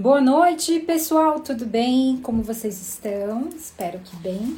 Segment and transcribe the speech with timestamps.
[0.00, 2.18] Boa noite, pessoal, tudo bem?
[2.18, 3.48] Como vocês estão?
[3.48, 4.56] Espero que bem.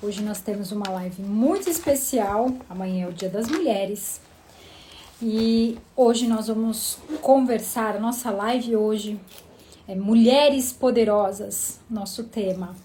[0.00, 2.52] Hoje nós temos uma live muito especial.
[2.70, 4.20] Amanhã é o Dia das Mulheres.
[5.20, 7.96] E hoje nós vamos conversar.
[7.96, 9.20] A nossa live hoje
[9.88, 12.76] é Mulheres Poderosas, nosso tema.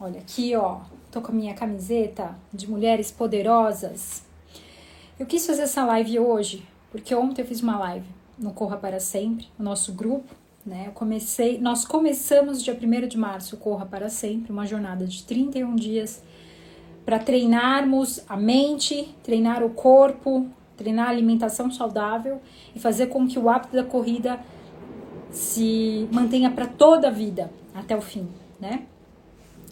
[0.00, 0.80] Olha aqui, ó.
[1.12, 4.24] Tô com a minha camiseta de Mulheres Poderosas.
[5.16, 8.98] Eu quis fazer essa live hoje porque ontem eu fiz uma live no Corra para
[8.98, 10.84] Sempre, o nosso grupo, né?
[10.88, 15.74] Eu comecei, nós começamos dia 1 de março Corra para Sempre, uma jornada de 31
[15.74, 16.22] dias
[17.04, 20.46] para treinarmos a mente, treinar o corpo,
[20.76, 22.40] treinar a alimentação saudável
[22.74, 24.38] e fazer com que o hábito da corrida
[25.30, 28.28] se mantenha para toda a vida, até o fim,
[28.60, 28.82] né?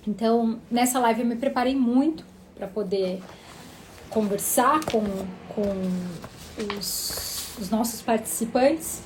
[0.07, 2.25] Então, nessa live eu me preparei muito
[2.55, 3.21] para poder
[4.09, 5.03] conversar com,
[5.55, 9.03] com os, os nossos participantes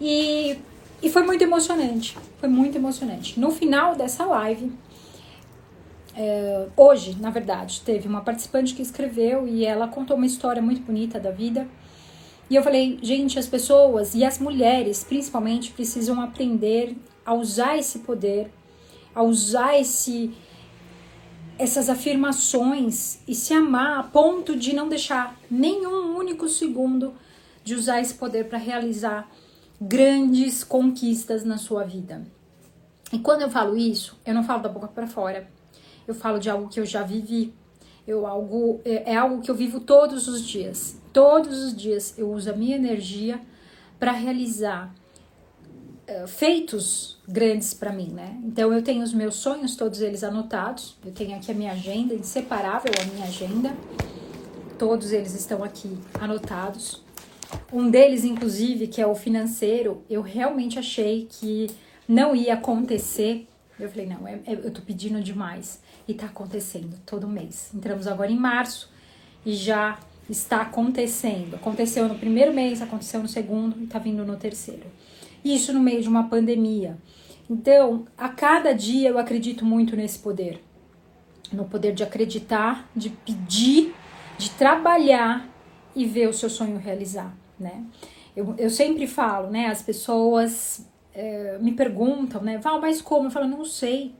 [0.00, 0.58] e
[1.02, 2.16] e foi muito emocionante.
[2.38, 3.38] Foi muito emocionante.
[3.38, 4.72] No final dessa live,
[6.14, 10.82] é, hoje, na verdade, teve uma participante que escreveu e ela contou uma história muito
[10.82, 11.66] bonita da vida.
[12.48, 18.00] E eu falei, gente, as pessoas e as mulheres, principalmente, precisam aprender a usar esse
[18.00, 18.50] poder,
[19.14, 20.32] a usar esse
[21.58, 27.12] essas afirmações e se amar a ponto de não deixar nenhum único segundo
[27.62, 29.30] de usar esse poder para realizar
[29.80, 32.22] grandes conquistas na sua vida.
[33.12, 35.48] E quando eu falo isso, eu não falo da boca para fora.
[36.06, 37.54] Eu falo de algo que eu já vivi.
[38.06, 40.96] Eu algo é, é algo que eu vivo todos os dias.
[41.12, 43.40] Todos os dias eu uso a minha energia
[43.98, 44.94] para realizar
[46.08, 48.40] uh, feitos grandes para mim, né?
[48.44, 50.96] Então eu tenho os meus sonhos todos eles anotados.
[51.04, 53.74] Eu tenho aqui a minha agenda inseparável a minha agenda.
[54.78, 57.02] Todos eles estão aqui anotados.
[57.72, 61.68] Um deles, inclusive, que é o financeiro, eu realmente achei que
[62.08, 63.46] não ia acontecer.
[63.78, 65.80] Eu falei, não, é, é, eu tô pedindo demais.
[66.06, 67.70] E tá acontecendo todo mês.
[67.74, 68.90] Entramos agora em março
[69.44, 71.54] e já está acontecendo.
[71.54, 74.86] Aconteceu no primeiro mês, aconteceu no segundo e tá vindo no terceiro.
[75.44, 76.98] Isso no meio de uma pandemia.
[77.48, 80.62] Então, a cada dia eu acredito muito nesse poder.
[81.52, 83.92] No poder de acreditar, de pedir,
[84.38, 85.49] de trabalhar
[86.02, 87.84] e ver o seu sonho realizar né?
[88.34, 89.66] Eu, eu sempre falo, né?
[89.66, 92.58] As pessoas é, me perguntam, né?
[92.58, 93.26] Val, mas como?
[93.26, 94.14] Eu falo, não sei.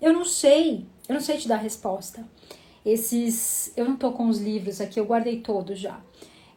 [0.00, 0.86] Eu não sei.
[1.08, 2.24] Eu não sei te dar resposta.
[2.84, 3.72] Esses.
[3.76, 6.00] Eu não tô com os livros aqui, eu guardei todos já.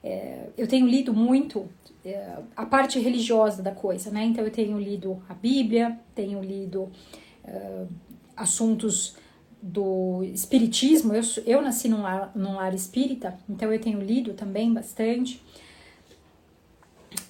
[0.03, 1.67] É, eu tenho lido muito
[2.05, 4.23] é, a parte religiosa da coisa, né?
[4.25, 6.89] Então eu tenho lido a Bíblia, tenho lido
[7.43, 7.85] é,
[8.37, 9.17] assuntos
[9.61, 11.13] do espiritismo.
[11.13, 15.41] Eu, eu nasci num lar, num lar espírita, então eu tenho lido também bastante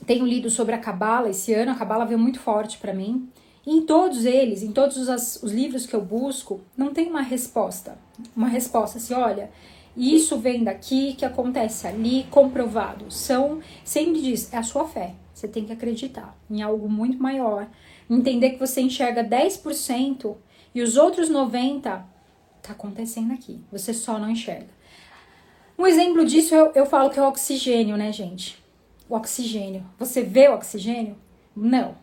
[0.09, 3.29] tenho lido sobre a Cabala esse ano, a Cabala veio muito forte para mim.
[3.63, 7.22] E em todos eles, em todos os, os livros que eu busco, não tem uma
[7.22, 7.95] resposta.
[8.35, 9.51] Uma resposta assim, olha,
[9.96, 13.11] isso vem daqui, que acontece ali, comprovado.
[13.11, 15.13] São, sempre diz, é a sua fé.
[15.31, 17.67] Você tem que acreditar em algo muito maior.
[18.09, 20.35] Entender que você enxerga 10%
[20.73, 22.01] e os outros 90%
[22.62, 23.59] tá acontecendo aqui.
[23.72, 24.70] Você só não enxerga.
[25.78, 28.59] Um exemplo disso eu, eu falo que é o oxigênio, né, gente?
[29.09, 29.84] o oxigênio.
[29.97, 31.18] Você vê o oxigênio?
[31.56, 31.97] Não.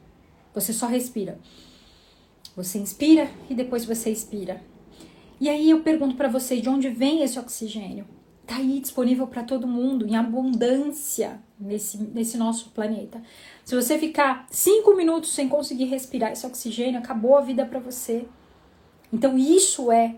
[0.52, 1.38] Você só respira.
[2.56, 4.60] Você inspira e depois você expira.
[5.40, 8.06] E aí eu pergunto para você, de onde vem esse oxigênio?
[8.46, 13.22] Tá aí disponível para todo mundo, em abundância nesse, nesse nosso planeta.
[13.64, 18.26] Se você ficar cinco minutos sem conseguir respirar esse oxigênio, acabou a vida para você.
[19.12, 20.16] Então isso é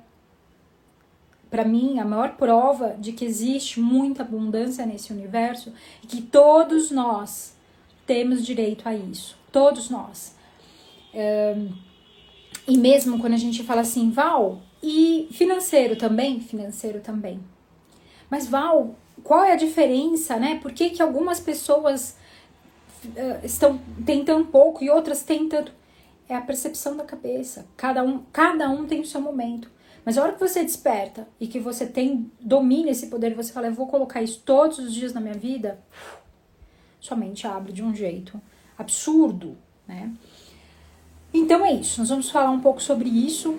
[1.50, 5.72] para mim, a maior prova de que existe muita abundância nesse universo
[6.02, 7.56] e que todos nós
[8.06, 9.36] temos direito a isso.
[9.50, 10.36] Todos nós.
[12.66, 16.40] e mesmo quando a gente fala assim, Val, e financeiro também?
[16.40, 17.40] Financeiro também.
[18.30, 18.94] Mas, Val,
[19.24, 20.58] qual é a diferença, né?
[20.60, 22.16] Por que, que algumas pessoas
[23.04, 25.72] uh, estão têm tão pouco e outras têm tanto?
[26.28, 27.66] É a percepção da cabeça.
[27.76, 29.70] Cada um, cada um tem o seu momento.
[30.08, 33.66] Mas a hora que você desperta e que você tem domina esse poder, você fala,
[33.66, 35.78] eu vou colocar isso todos os dias na minha vida,
[36.98, 38.40] sua mente abre de um jeito
[38.78, 39.54] absurdo,
[39.86, 40.10] né?
[41.30, 43.54] Então é isso, nós vamos falar um pouco sobre isso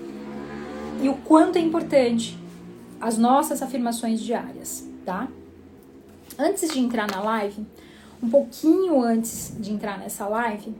[1.04, 2.36] e o quanto é importante
[3.00, 5.28] as nossas afirmações diárias, tá?
[6.36, 7.64] Antes de entrar na live,
[8.24, 10.74] um pouquinho antes de entrar nessa live,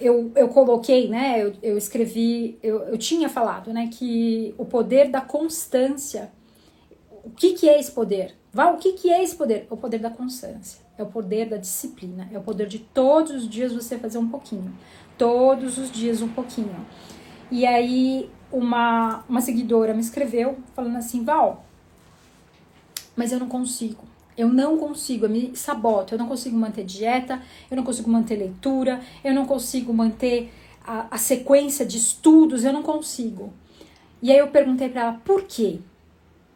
[0.00, 5.08] eu, eu coloquei, né, eu, eu escrevi, eu, eu tinha falado, né, que o poder
[5.10, 6.30] da constância,
[7.24, 8.34] o que, que é esse poder?
[8.52, 9.66] Val, o que, que é esse poder?
[9.70, 10.80] O poder da constância.
[10.98, 12.28] É o poder da disciplina.
[12.32, 14.74] É o poder de todos os dias você fazer um pouquinho.
[15.16, 16.84] Todos os dias um pouquinho.
[17.50, 21.64] E aí, uma, uma seguidora me escreveu falando assim: Val,
[23.14, 24.09] mas eu não consigo.
[24.36, 26.14] Eu não consigo, eu me saboto.
[26.14, 30.52] Eu não consigo manter dieta, eu não consigo manter leitura, eu não consigo manter
[30.84, 33.52] a, a sequência de estudos, eu não consigo.
[34.22, 35.80] E aí eu perguntei para ela: por quê?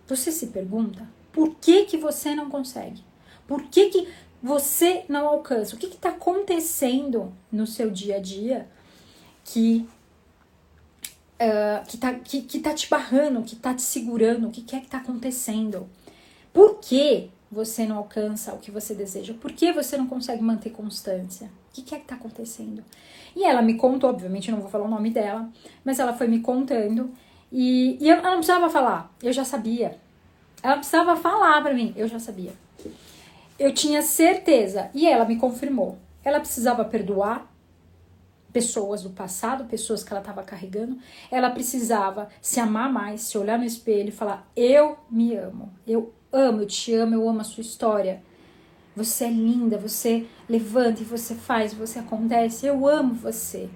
[0.06, 3.02] Você se pergunta por que, que você não consegue?
[3.46, 4.08] Por que, que
[4.40, 5.74] você não alcança?
[5.74, 8.68] O que está acontecendo no seu dia a dia
[9.44, 9.86] que,
[11.40, 14.46] uh, que, tá, que, que tá te barrando, que tá te segurando?
[14.46, 15.88] O que, que é que está acontecendo?
[16.52, 19.32] Por que você não alcança o que você deseja?
[19.32, 21.46] Por que você não consegue manter constância?
[21.46, 22.84] O que, que é que está acontecendo?
[23.36, 25.48] E ela me contou, obviamente não vou falar o nome dela,
[25.84, 27.10] mas ela foi me contando
[27.50, 29.96] e, e ela não precisava falar, eu já sabia.
[30.62, 32.52] Ela precisava falar para mim, eu já sabia.
[33.58, 35.96] Eu tinha certeza e ela me confirmou.
[36.24, 37.48] Ela precisava perdoar
[38.52, 40.98] pessoas do passado, pessoas que ela estava carregando.
[41.30, 46.12] Ela precisava se amar mais, se olhar no espelho e falar: Eu me amo, eu
[46.34, 48.22] amo, eu te amo, eu amo a sua história.
[48.96, 53.68] Você é linda, você levanta e você faz, você acontece, eu amo você.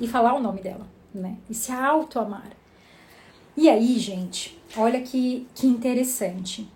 [0.00, 1.36] E falar o nome dela, né?
[1.48, 2.50] E se auto-amar.
[3.56, 6.68] E aí, gente, olha que, que interessante.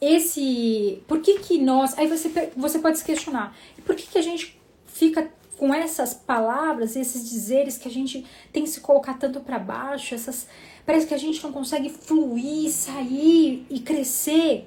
[0.00, 1.02] Esse.
[1.06, 1.96] Por que que nós.
[1.98, 3.56] Aí você, você pode se questionar.
[3.84, 8.62] Por que que a gente fica com essas palavras, esses dizeres que a gente tem
[8.64, 10.48] que se colocar tanto para baixo, essas
[10.86, 14.66] parece que a gente não consegue fluir, sair e crescer.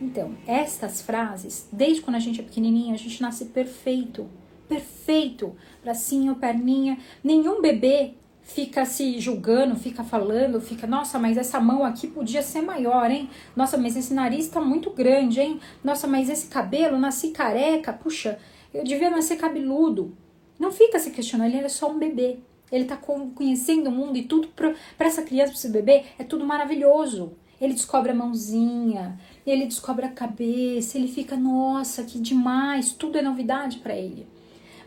[0.00, 4.26] Então, estas frases, desde quando a gente é pequenininho, a gente nasce perfeito,
[4.66, 6.96] perfeito, bracinho, perninha.
[7.22, 12.62] Nenhum bebê fica se julgando, fica falando, fica, nossa, mas essa mão aqui podia ser
[12.62, 13.28] maior, hein?
[13.54, 15.60] Nossa, mas esse nariz tá muito grande, hein?
[15.84, 18.38] Nossa, mas esse cabelo, nasci careca, puxa,
[18.74, 20.16] eu devia nascer cabeludo.
[20.58, 22.38] Não fica se questionando, ele é só um bebê.
[22.72, 26.44] Ele tá conhecendo o mundo e tudo para essa criança, para esse bebê, é tudo
[26.44, 27.32] maravilhoso.
[27.60, 33.22] Ele descobre a mãozinha, ele descobre a cabeça, ele fica, nossa, que demais, tudo é
[33.22, 34.26] novidade para ele.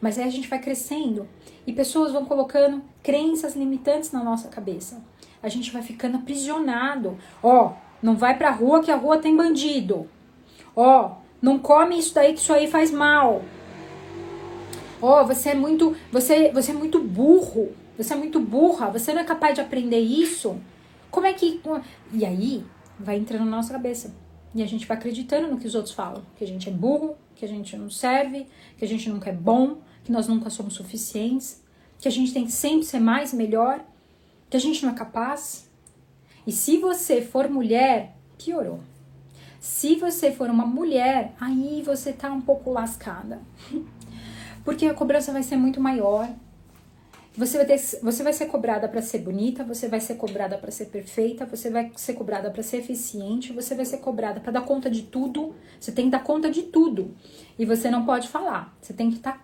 [0.02, 1.28] Mas aí a gente vai crescendo
[1.66, 5.02] e pessoas vão colocando crenças limitantes na nossa cabeça.
[5.42, 7.18] A gente vai ficando aprisionado.
[7.42, 10.10] Ó, oh, não vai pra rua que a rua tem bandido.
[10.76, 11.12] Ó, oh,
[11.42, 13.44] não come isso daí que isso aí faz mal.
[15.02, 17.72] Ó, oh, você é muito, você, você é muito burro.
[17.98, 20.60] Você é muito burra, você não é capaz de aprender isso.
[21.10, 21.60] Como é que
[22.14, 22.64] E aí
[23.00, 24.14] vai entrando na nossa cabeça.
[24.54, 27.16] E a gente vai acreditando no que os outros falam, que a gente é burro,
[27.36, 28.48] que a gente não serve,
[28.78, 31.64] que a gente nunca é bom, que nós nunca somos suficientes,
[32.00, 33.84] que a gente tem que sempre ser mais, melhor,
[34.50, 35.70] que a gente não é capaz.
[36.46, 38.80] E se você for mulher, piorou.
[39.60, 43.42] Se você for uma mulher, aí você tá um pouco lascada.
[44.68, 46.30] Porque a cobrança vai ser muito maior.
[47.38, 50.70] Você vai, ter, você vai ser cobrada para ser bonita, você vai ser cobrada para
[50.72, 54.64] ser perfeita, você vai ser cobrada para ser eficiente, você vai ser cobrada para dar
[54.64, 55.56] conta de tudo.
[55.80, 57.16] Você tem que dar conta de tudo.
[57.58, 58.78] E você não pode falar.
[58.82, 59.44] Você tem que estar tá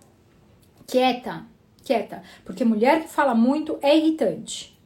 [0.85, 1.45] quieta,
[1.85, 2.21] quieta.
[2.43, 4.77] Porque mulher que fala muito é irritante.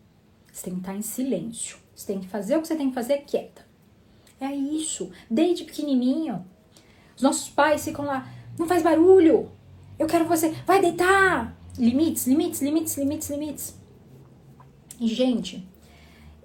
[0.54, 1.80] Você tem que estar em silêncio.
[1.96, 3.66] Você tem que fazer o que você tem que fazer quieta.
[4.40, 5.10] É isso.
[5.32, 6.46] Desde pequenininho.
[7.16, 9.57] Os nossos pais ficam lá, não faz barulho.
[10.00, 11.56] Eu quero você, vai deitar.
[11.78, 13.76] Limites, limites, limites, limites, limites.
[15.00, 15.68] E, gente,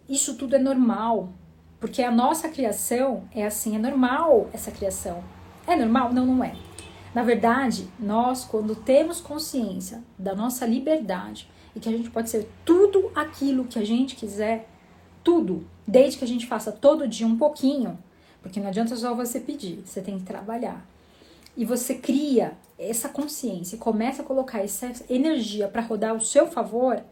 [0.09, 1.33] isso tudo é normal.
[1.81, 5.23] Porque a nossa criação é assim, é normal essa criação.
[5.67, 6.13] É normal?
[6.13, 6.55] Não, não é.
[7.15, 12.49] Na verdade, nós, quando temos consciência da nossa liberdade e que a gente pode ser
[12.65, 14.69] tudo aquilo que a gente quiser,
[15.23, 17.99] tudo, desde que a gente faça todo dia um pouquinho,
[18.41, 20.87] porque não adianta só você pedir, você tem que trabalhar.
[21.57, 27.03] E você cria essa consciência começa a colocar essa energia para rodar ao seu favor,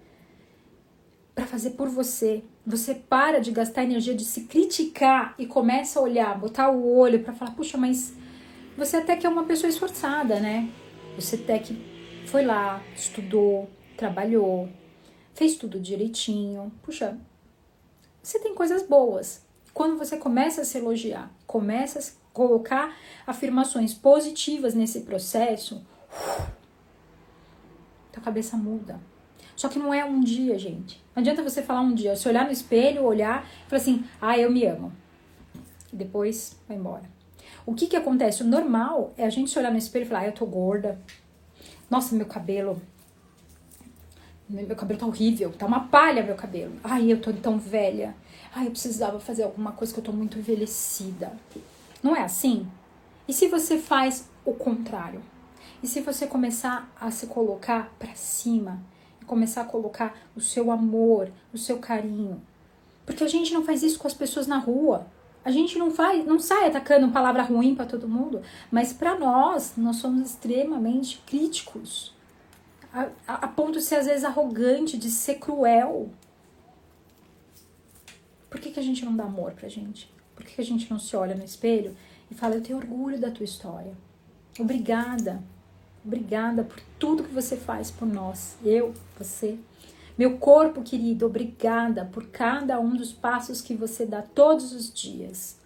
[1.35, 2.43] para fazer por você.
[2.67, 7.23] Você para de gastar energia de se criticar e começa a olhar, botar o olho
[7.23, 8.13] para falar: puxa, mas
[8.77, 10.69] você até que é uma pessoa esforçada, né?
[11.17, 14.69] Você até que foi lá, estudou, trabalhou,
[15.35, 16.73] fez tudo direitinho.
[16.83, 17.17] Puxa,
[18.23, 19.43] você tem coisas boas.
[19.73, 22.97] Quando você começa a se elogiar, começa a colocar
[23.27, 25.85] afirmações positivas nesse processo,
[28.13, 29.01] tua cabeça muda.
[29.57, 31.03] Só que não é um dia, gente.
[31.15, 34.39] Não adianta você falar um dia, você olhar no espelho, olhar e falar assim: ah,
[34.39, 34.93] eu me amo.
[35.93, 37.05] E depois vai embora.
[37.67, 38.43] O que que acontece?
[38.43, 40.99] O normal é a gente se olhar no espelho e falar, ah, eu tô gorda.
[41.91, 42.81] Nossa, meu cabelo.
[44.49, 46.73] Meu cabelo tá horrível, tá uma palha meu cabelo.
[46.83, 48.17] Ai, eu tô tão velha.
[48.53, 51.33] Ai, eu precisava fazer alguma coisa que eu tô muito envelhecida.
[52.03, 52.67] Não é assim?
[53.29, 55.23] E se você faz o contrário?
[55.83, 58.83] E se você começar a se colocar para cima
[59.21, 62.43] e começar a colocar o seu amor, o seu carinho?
[63.07, 65.07] Porque a gente não faz isso com as pessoas na rua.
[65.45, 69.73] A gente não faz, não sai atacando palavra ruim para todo mundo, mas para nós,
[69.77, 72.15] nós somos extremamente críticos.
[72.93, 76.11] A, a, a, ponto de ser às vezes arrogante, de ser cruel.
[78.51, 80.13] Por que, que a gente não dá amor pra gente?
[80.41, 81.95] Por que, a gente não se olha no espelho
[82.31, 83.93] e fala: Eu tenho orgulho da tua história.
[84.59, 85.43] Obrigada.
[86.03, 88.57] Obrigada por tudo que você faz por nós.
[88.65, 89.59] Eu, você.
[90.17, 95.59] Meu corpo querido, obrigada por cada um dos passos que você dá todos os dias.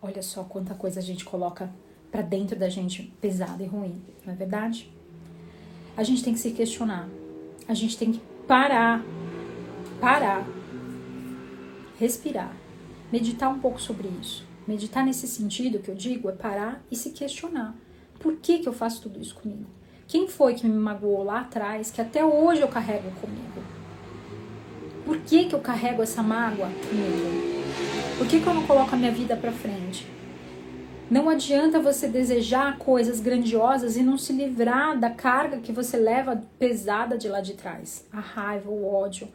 [0.00, 1.70] Olha só quanta coisa a gente coloca
[2.12, 4.90] para dentro da gente pesada e ruim, não é verdade?
[5.96, 7.08] A gente tem que se questionar.
[7.66, 9.02] A gente tem que parar.
[10.00, 10.55] Parar.
[11.98, 12.54] Respirar
[13.10, 14.44] meditar um pouco sobre isso.
[14.66, 17.74] Meditar nesse sentido que eu digo é parar e se questionar.
[18.18, 19.66] Por que, que eu faço tudo isso comigo?
[20.08, 23.62] Quem foi que me magoou lá atrás que até hoje eu carrego comigo?
[25.04, 27.64] Por que, que eu carrego essa mágoa comigo?
[28.18, 30.06] Por que, que eu não coloco a minha vida para frente?
[31.08, 36.42] Não adianta você desejar coisas grandiosas e não se livrar da carga que você leva
[36.58, 38.04] pesada de lá de trás.
[38.12, 39.28] A raiva, o ódio,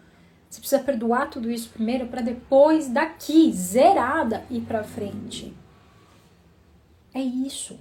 [0.52, 5.54] você precisa perdoar tudo isso primeiro para depois daqui, zerada, ir para frente.
[7.14, 7.80] É isso.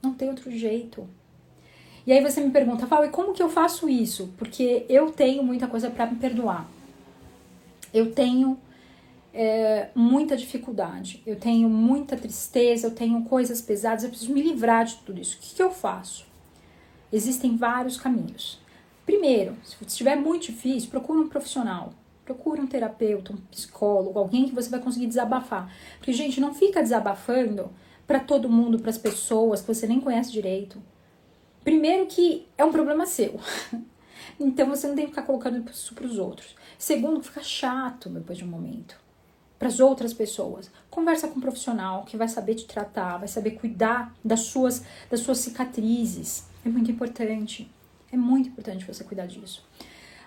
[0.00, 1.08] Não tem outro jeito.
[2.06, 4.32] E aí você me pergunta, Val, e como que eu faço isso?
[4.38, 6.70] Porque eu tenho muita coisa para me perdoar.
[7.92, 8.56] Eu tenho
[9.34, 14.84] é, muita dificuldade, eu tenho muita tristeza, eu tenho coisas pesadas, eu preciso me livrar
[14.84, 15.36] de tudo isso.
[15.36, 16.24] O que, que eu faço?
[17.12, 18.59] Existem vários caminhos.
[19.10, 21.92] Primeiro, se estiver muito difícil, procure um profissional.
[22.24, 25.68] Procure um terapeuta, um psicólogo, alguém que você vai conseguir desabafar.
[25.98, 27.72] Porque, gente, não fica desabafando
[28.06, 30.80] para todo mundo, para as pessoas que você nem conhece direito.
[31.64, 33.40] Primeiro que é um problema seu.
[34.38, 36.54] então você não tem que ficar colocando isso para os outros.
[36.78, 38.94] Segundo, que fica chato depois de um momento.
[39.58, 40.70] Para as outras pessoas.
[40.88, 45.18] Conversa com um profissional que vai saber te tratar, vai saber cuidar das suas, das
[45.18, 46.44] suas cicatrizes.
[46.64, 47.68] É muito importante.
[48.12, 49.66] É muito importante você cuidar disso.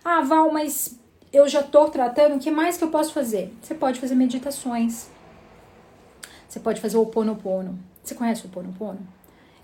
[0.03, 0.99] Ah, Val, mas
[1.31, 3.53] eu já estou tratando, o que mais que eu posso fazer?
[3.61, 5.09] Você pode fazer meditações.
[6.47, 7.79] Você pode fazer o Oponopono.
[8.03, 8.99] Você conhece o Oponopono?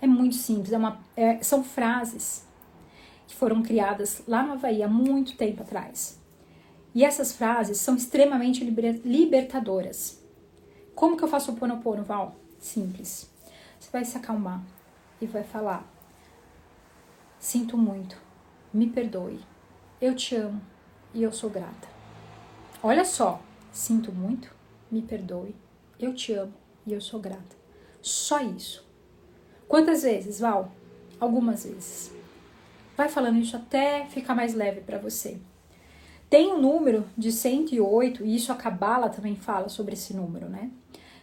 [0.02, 2.44] É muito simples, é uma, é, são frases
[3.26, 6.18] que foram criadas lá no Havaí há muito tempo atrás.
[6.94, 10.20] E essas frases são extremamente liber, libertadoras.
[10.94, 12.34] Como que eu faço o Oponopono, Val?
[12.58, 13.30] Simples.
[13.78, 14.62] Você vai se acalmar
[15.20, 15.88] e vai falar
[17.40, 18.18] Sinto muito,
[18.70, 19.40] me perdoe,
[19.98, 20.60] eu te amo
[21.14, 21.88] e eu sou grata.
[22.82, 23.40] Olha só,
[23.72, 24.54] sinto muito,
[24.90, 25.56] me perdoe,
[25.98, 26.52] eu te amo
[26.86, 27.56] e eu sou grata.
[28.02, 28.86] Só isso.
[29.66, 30.70] Quantas vezes, Val?
[31.18, 32.12] Algumas vezes.
[32.94, 35.38] Vai falando isso até ficar mais leve para você.
[36.28, 40.70] Tem um número de 108, e isso a Cabala também fala sobre esse número, né?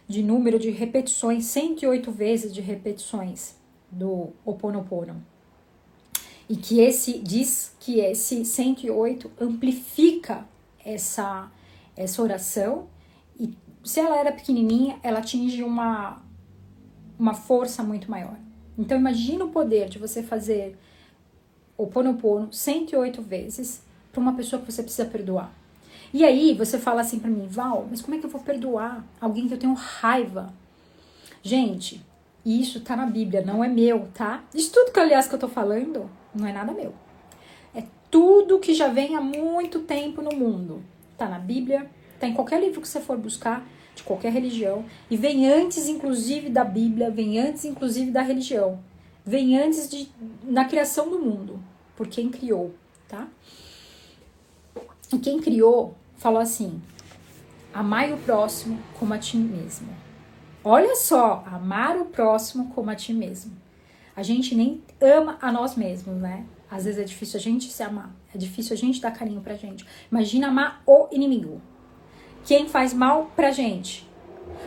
[0.08, 3.56] De número de repetições, 108 vezes de repetições
[3.88, 5.24] do Oponopono.
[6.48, 10.46] E que esse diz que esse 108 amplifica
[10.84, 11.50] essa
[11.96, 12.86] essa oração
[13.38, 13.52] e
[13.82, 16.22] se ela era pequenininha, ela atinge uma
[17.18, 18.36] uma força muito maior.
[18.78, 20.78] Então imagina o poder de você fazer
[21.76, 25.52] o Ponopono 108 vezes para uma pessoa que você precisa perdoar.
[26.12, 29.04] E aí você fala assim para mim, Val, mas como é que eu vou perdoar
[29.20, 30.52] alguém que eu tenho raiva?
[31.42, 32.04] Gente,
[32.44, 34.42] isso tá na Bíblia, não é meu, tá?
[34.54, 36.94] Isso tudo que aliás que eu tô falando não é nada meu.
[37.74, 40.82] É tudo que já vem há muito tempo no mundo.
[41.16, 45.16] Tá na Bíblia, tá em qualquer livro que você for buscar, de qualquer religião, e
[45.16, 48.78] vem antes, inclusive, da Bíblia, vem antes, inclusive, da religião.
[49.26, 50.08] Vem antes de,
[50.44, 51.60] na criação do mundo,
[51.96, 52.72] por quem criou,
[53.08, 53.26] tá?
[55.12, 56.80] E quem criou falou assim:
[57.74, 59.88] amai o próximo como a ti mesmo.
[60.62, 63.52] Olha só, amar o próximo como a ti mesmo.
[64.18, 66.44] A gente nem ama a nós mesmos, né?
[66.68, 69.54] Às vezes é difícil a gente se amar, é difícil a gente dar carinho pra
[69.54, 69.86] gente.
[70.10, 71.62] Imagina amar o inimigo.
[72.44, 74.10] Quem faz mal pra gente.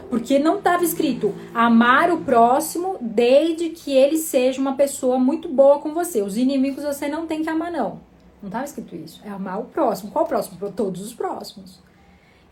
[0.10, 5.80] Porque não estava escrito amar o próximo desde que ele seja uma pessoa muito boa
[5.80, 6.22] com você.
[6.22, 8.00] Os inimigos você não tem que amar, não.
[8.42, 9.20] Não estava escrito isso.
[9.26, 10.12] É amar o próximo.
[10.12, 10.72] Qual o próximo?
[10.72, 11.82] Todos os próximos.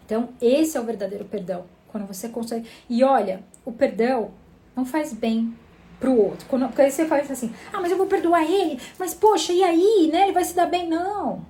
[0.06, 1.64] Então, esse é o verdadeiro perdão.
[1.88, 2.68] Quando você consegue.
[2.90, 4.32] E olha, o perdão
[4.76, 5.56] não faz bem
[6.00, 6.48] pro outro.
[6.48, 9.64] Quando, porque aí você faz assim, ah, mas eu vou perdoar ele, mas poxa, e
[9.64, 10.24] aí, né?
[10.24, 10.88] Ele vai se dar bem.
[10.88, 11.46] Não,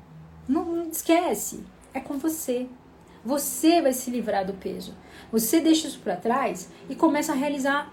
[0.48, 1.64] não, não esquece.
[1.94, 2.68] É com você.
[3.24, 4.96] Você vai se livrar do peso.
[5.32, 7.92] Você deixa isso para trás e começa a realizar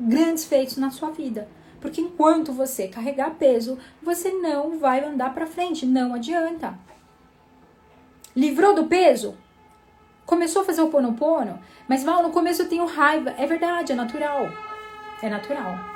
[0.00, 1.48] grandes feitos na sua vida.
[1.80, 6.78] Porque enquanto você carregar peso, você não vai andar para frente, não adianta.
[8.34, 9.36] Livrou do peso?
[10.24, 11.58] Começou a fazer o ponopono?
[11.88, 13.34] Mas Val, no começo eu tenho raiva.
[13.36, 14.48] É verdade, é natural.
[15.20, 15.91] É natural.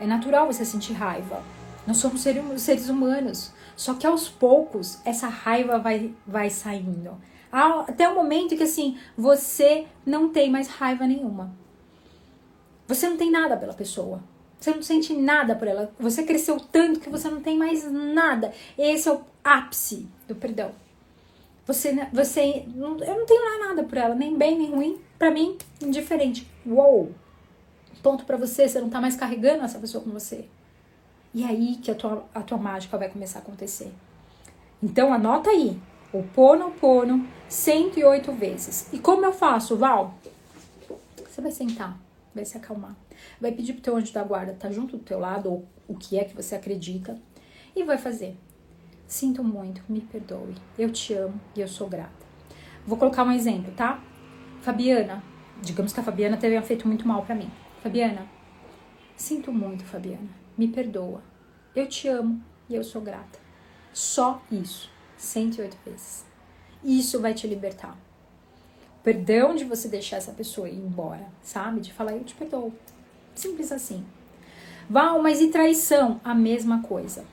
[0.00, 1.42] É natural você sentir raiva.
[1.86, 3.52] Nós somos seres humanos.
[3.76, 7.16] Só que aos poucos essa raiva vai, vai saindo.
[7.52, 11.52] Até o momento que assim, você não tem mais raiva nenhuma.
[12.88, 14.22] Você não tem nada pela pessoa.
[14.58, 15.92] Você não sente nada por ela.
[15.98, 18.52] Você cresceu tanto que você não tem mais nada.
[18.78, 20.72] Esse é o ápice do perdão.
[21.66, 24.98] Você, você, eu não tenho mais nada por ela, nem bem nem ruim.
[25.18, 26.46] Para mim, indiferente.
[26.66, 27.14] Uou!
[28.02, 30.46] Ponto para você, você não tá mais carregando essa pessoa com você.
[31.32, 33.92] E é aí que a tua, a tua mágica vai começar a acontecer.
[34.82, 35.80] Então anota aí,
[36.12, 38.88] o pono pono 108 vezes.
[38.92, 40.14] E como eu faço, Val?
[41.28, 41.98] Você vai sentar
[42.34, 42.96] vai se acalmar.
[43.40, 46.18] Vai pedir pro teu anjo da guarda tá junto do teu lado, ou o que
[46.18, 47.18] é que você acredita,
[47.74, 48.36] e vai fazer.
[49.06, 50.54] Sinto muito, me perdoe.
[50.78, 52.10] Eu te amo e eu sou grata.
[52.86, 54.02] Vou colocar um exemplo, tá?
[54.62, 55.22] Fabiana,
[55.60, 57.50] digamos que a Fabiana tenha feito muito mal para mim.
[57.82, 58.26] Fabiana,
[59.16, 60.28] sinto muito, Fabiana.
[60.56, 61.22] Me perdoa.
[61.74, 63.38] Eu te amo e eu sou grata.
[63.92, 66.24] Só isso, 108 vezes.
[66.82, 67.96] Isso vai te libertar
[69.02, 71.80] perdão de você deixar essa pessoa ir embora, sabe?
[71.80, 72.72] De falar, eu te perdoo.
[73.34, 74.04] Simples assim.
[74.88, 76.20] Val, mas e traição?
[76.22, 77.24] A mesma coisa.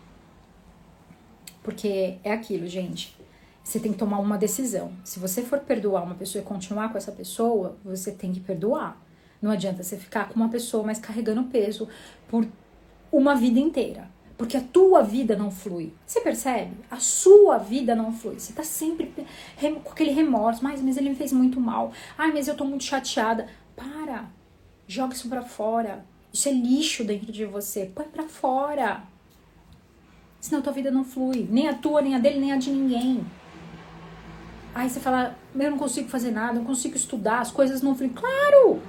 [1.64, 3.16] Porque é aquilo, gente.
[3.64, 4.94] Você tem que tomar uma decisão.
[5.04, 9.02] Se você for perdoar uma pessoa e continuar com essa pessoa, você tem que perdoar.
[9.42, 11.88] Não adianta você ficar com uma pessoa, mas carregando peso
[12.28, 12.48] por
[13.12, 14.10] uma vida inteira.
[14.38, 15.94] Porque a tua vida não flui.
[16.06, 16.78] Você percebe?
[16.92, 18.40] A sua vida não flui.
[18.40, 19.12] Você tá sempre
[19.84, 20.64] com aquele remorso.
[20.64, 21.92] Mas, mas ele me fez muito mal.
[22.16, 23.48] Ai, mas eu tô muito chateada.
[23.76, 24.30] Para.
[24.88, 26.06] Joga isso pra fora.
[26.32, 27.92] Isso é lixo dentro de você.
[27.94, 29.04] Põe pra fora.
[30.40, 31.48] Senão tua vida não flui.
[31.50, 33.26] Nem a tua, nem a dele, nem a de ninguém.
[34.76, 38.14] Aí você fala, eu não consigo fazer nada, não consigo estudar, as coisas não fluem.
[38.14, 38.80] Claro!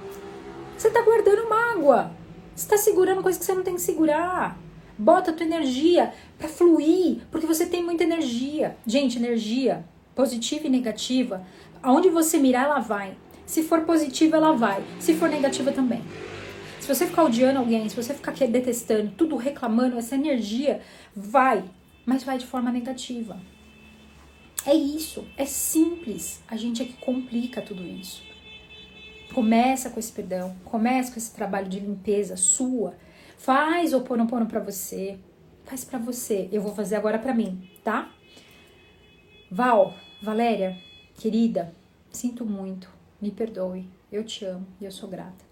[0.79, 2.09] Você tá guardando mágoa.
[2.55, 4.57] Você tá segurando coisa que você não tem que segurar.
[4.97, 8.77] Bota a tua energia para fluir, porque você tem muita energia.
[8.87, 9.83] Gente, energia
[10.15, 11.45] positiva e negativa,
[11.83, 13.17] aonde você mirar, ela vai.
[13.45, 14.81] Se for positiva, ela vai.
[15.01, 16.01] Se for negativa, também.
[16.79, 20.79] Se você ficar odiando alguém, se você ficar detestando, tudo reclamando, essa energia
[21.13, 21.61] vai,
[22.05, 23.37] mas vai de forma negativa.
[24.65, 26.41] É isso, é simples.
[26.47, 28.28] A gente é que complica tudo isso.
[29.39, 32.93] Começa com esse perdão, começa com esse trabalho de limpeza sua
[33.37, 35.17] Faz o ponopono para você.
[35.63, 36.49] Faz para você.
[36.51, 38.13] Eu vou fazer agora para mim, tá?
[39.49, 40.77] Val, Valéria,
[41.15, 41.73] querida,
[42.11, 42.89] sinto muito.
[43.21, 43.89] Me perdoe.
[44.11, 45.45] Eu te amo e eu sou grata.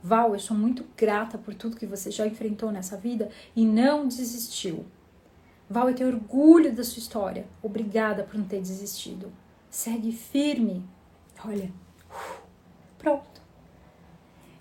[0.00, 4.06] Val, eu sou muito grata por tudo que você já enfrentou nessa vida e não
[4.06, 4.86] desistiu.
[5.68, 7.44] Val, eu tenho orgulho da sua história.
[7.60, 9.32] Obrigada por não ter desistido.
[9.68, 10.88] Segue firme.
[11.44, 11.72] Olha,
[13.02, 13.42] pronto.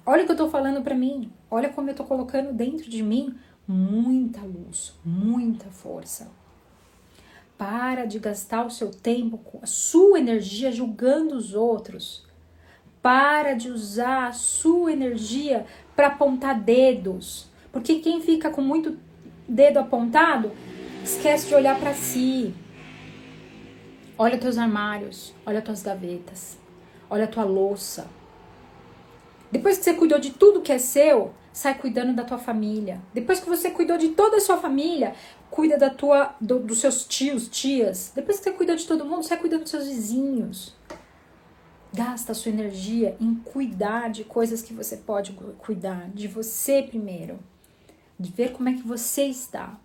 [0.04, 1.32] Olha o que eu tô falando para mim.
[1.49, 6.30] Olha como eu tô colocando dentro de mim muita luz, muita força.
[7.58, 12.25] Para de gastar o seu tempo, a sua energia julgando os outros.
[13.01, 17.47] Para de usar a sua energia para apontar dedos.
[17.71, 18.97] Porque quem fica com muito
[19.47, 20.51] dedo apontado
[21.04, 22.54] esquece de olhar para si.
[24.17, 26.58] Olha teus armários, olha tuas gavetas,
[27.10, 28.08] olha tua louça,
[29.51, 33.01] depois que você cuidou de tudo que é seu, sai cuidando da tua família.
[33.13, 35.13] Depois que você cuidou de toda a sua família,
[35.49, 38.11] cuida da tua, do, dos seus tios, tias.
[38.15, 40.75] Depois que você cuidou de todo mundo, sai cuidando dos seus vizinhos.
[41.93, 47.37] Gasta a sua energia em cuidar de coisas que você pode cuidar, de você primeiro,
[48.17, 49.77] de ver como é que você está.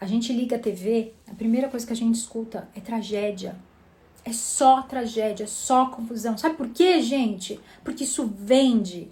[0.00, 3.54] A gente liga a TV, a primeira coisa que a gente escuta é tragédia,
[4.30, 6.38] é só tragédia, é só confusão.
[6.38, 7.60] Sabe por quê, gente?
[7.82, 9.10] Porque isso vende.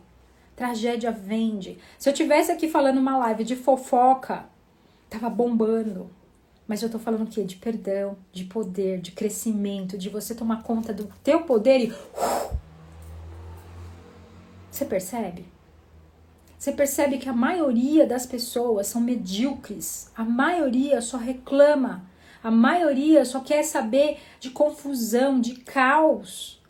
[0.54, 1.78] Tragédia vende.
[1.98, 4.46] Se eu tivesse aqui falando uma live de fofoca,
[5.10, 6.10] tava bombando.
[6.66, 7.42] Mas eu tô falando o quê?
[7.42, 11.94] De perdão, de poder, de crescimento, de você tomar conta do teu poder e.
[14.70, 15.46] Você percebe?
[16.56, 20.10] Você percebe que a maioria das pessoas são medíocres.
[20.14, 22.04] A maioria só reclama
[22.42, 26.60] a maioria só quer saber de confusão, de caos.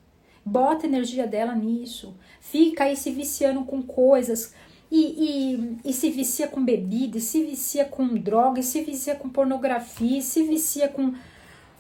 [0.44, 2.16] Bota a energia dela nisso.
[2.40, 4.54] Fica aí se viciando com coisas.
[4.90, 9.14] E, e, e se vicia com bebida, e se vicia com droga, e se vicia
[9.14, 11.12] com pornografia, se vicia com,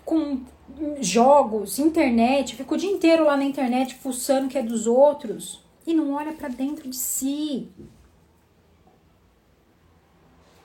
[0.04, 0.42] com
[1.00, 5.94] jogos, internet, fica o dia inteiro lá na internet fuçando que é dos outros e
[5.94, 7.68] não olha para dentro de si.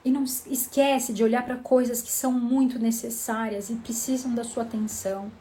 [0.06, 4.64] E não esquece de olhar para coisas que são muito necessárias e precisam da sua
[4.64, 5.32] atenção.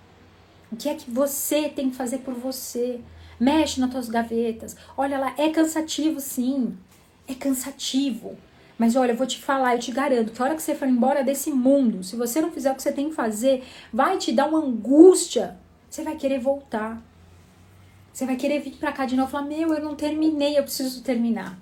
[0.70, 3.00] O que é que você tem que fazer por você?
[3.38, 4.76] Mexe nas tuas gavetas.
[4.96, 6.76] Olha lá, é cansativo sim.
[7.26, 8.38] É cansativo.
[8.78, 10.88] Mas olha, eu vou te falar, eu te garanto que a hora que você for
[10.88, 14.32] embora desse mundo, se você não fizer o que você tem que fazer, vai te
[14.32, 15.56] dar uma angústia.
[15.90, 17.02] Você vai querer voltar.
[18.12, 20.62] Você vai querer vir pra cá de novo e falar: Meu, eu não terminei, eu
[20.62, 21.58] preciso terminar.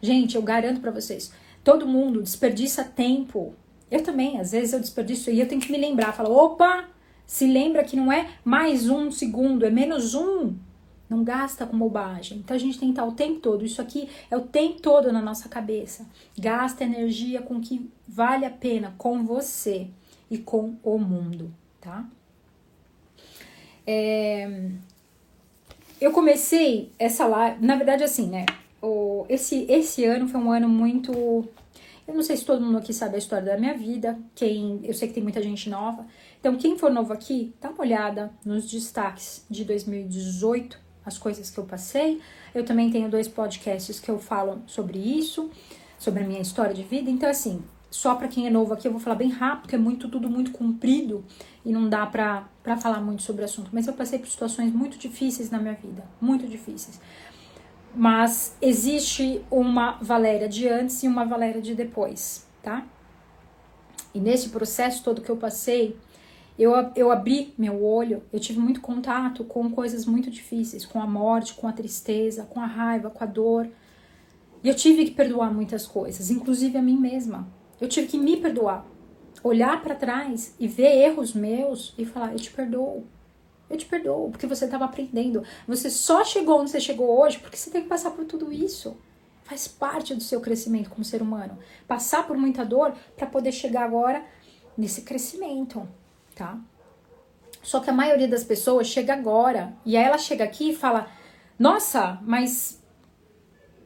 [0.00, 3.54] Gente, eu garanto para vocês, todo mundo desperdiça tempo.
[3.90, 6.88] Eu também, às vezes eu desperdiço e eu tenho que me lembrar, falar: opa,
[7.26, 10.54] se lembra que não é mais um segundo, é menos um.
[11.08, 12.38] Não gasta com bobagem.
[12.38, 13.64] Então a gente tem que estar o tempo todo.
[13.64, 16.06] Isso aqui é o tempo todo na nossa cabeça.
[16.38, 19.88] Gasta energia com o que vale a pena com você
[20.30, 22.06] e com o mundo, tá?
[23.86, 24.70] É,
[26.00, 28.46] eu comecei essa live, na verdade, assim, né?
[28.82, 31.12] O, esse, esse ano foi um ano muito.
[32.06, 34.18] Eu não sei se todo mundo aqui sabe a história da minha vida.
[34.34, 36.04] Quem, eu sei que tem muita gente nova.
[36.40, 41.58] Então, quem for novo aqui, dá uma olhada nos destaques de 2018 as coisas que
[41.58, 42.20] eu passei.
[42.54, 45.50] Eu também tenho dois podcasts que eu falo sobre isso,
[45.98, 47.10] sobre a minha história de vida.
[47.10, 50.08] Então, assim, só para quem é novo aqui, eu vou falar bem rápido, é muito
[50.08, 51.24] tudo muito comprido
[51.64, 52.48] e não dá pra
[52.80, 53.70] falar muito sobre o assunto.
[53.72, 57.00] Mas eu passei por situações muito difíceis na minha vida, muito difíceis.
[57.94, 62.86] Mas existe uma Valéria de antes e uma Valéria de depois, tá?
[64.14, 65.96] E nesse processo todo que eu passei,
[66.58, 71.06] eu, eu abri meu olho, eu tive muito contato com coisas muito difíceis, com a
[71.06, 73.68] morte, com a tristeza, com a raiva, com a dor.
[74.62, 77.48] E eu tive que perdoar muitas coisas, inclusive a mim mesma.
[77.80, 78.86] Eu tive que me perdoar.
[79.42, 83.04] Olhar para trás e ver erros meus e falar: Eu te perdoo.
[83.72, 85.42] Eu te perdoo, porque você estava aprendendo.
[85.66, 88.96] Você só chegou onde você chegou hoje porque você tem que passar por tudo isso.
[89.42, 91.58] Faz parte do seu crescimento como ser humano.
[91.88, 94.24] Passar por muita dor para poder chegar agora
[94.76, 95.88] nesse crescimento
[96.34, 96.58] tá?
[97.62, 101.08] Só que a maioria das pessoas chega agora e aí ela chega aqui e fala:
[101.58, 102.82] Nossa, mas,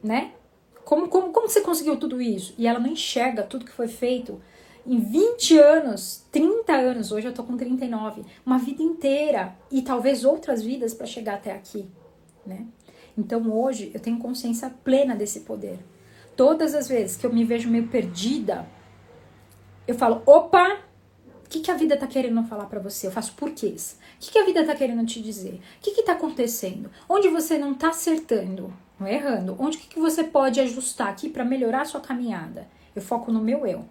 [0.03, 0.31] né?
[0.83, 2.55] Como, como, como você conseguiu tudo isso?
[2.57, 4.41] E ela não enxerga tudo que foi feito
[4.87, 10.23] em 20 anos, 30 anos, hoje eu tô com 39, uma vida inteira e talvez
[10.23, 11.89] outras vidas para chegar até aqui,
[12.45, 12.65] né?
[13.17, 15.77] Então hoje eu tenho consciência plena desse poder.
[16.37, 18.65] Todas as vezes que eu me vejo meio perdida,
[19.85, 20.77] eu falo: opa,
[21.43, 23.07] o que, que a vida está querendo falar para você?
[23.07, 23.99] Eu faço porquês.
[24.15, 25.59] O que, que a vida está querendo te dizer?
[25.79, 26.89] O que está acontecendo?
[27.09, 29.57] Onde você não está acertando, não é errando?
[29.59, 32.69] Onde que, que você pode ajustar aqui para melhorar a sua caminhada?
[32.95, 33.83] Eu foco no meu eu.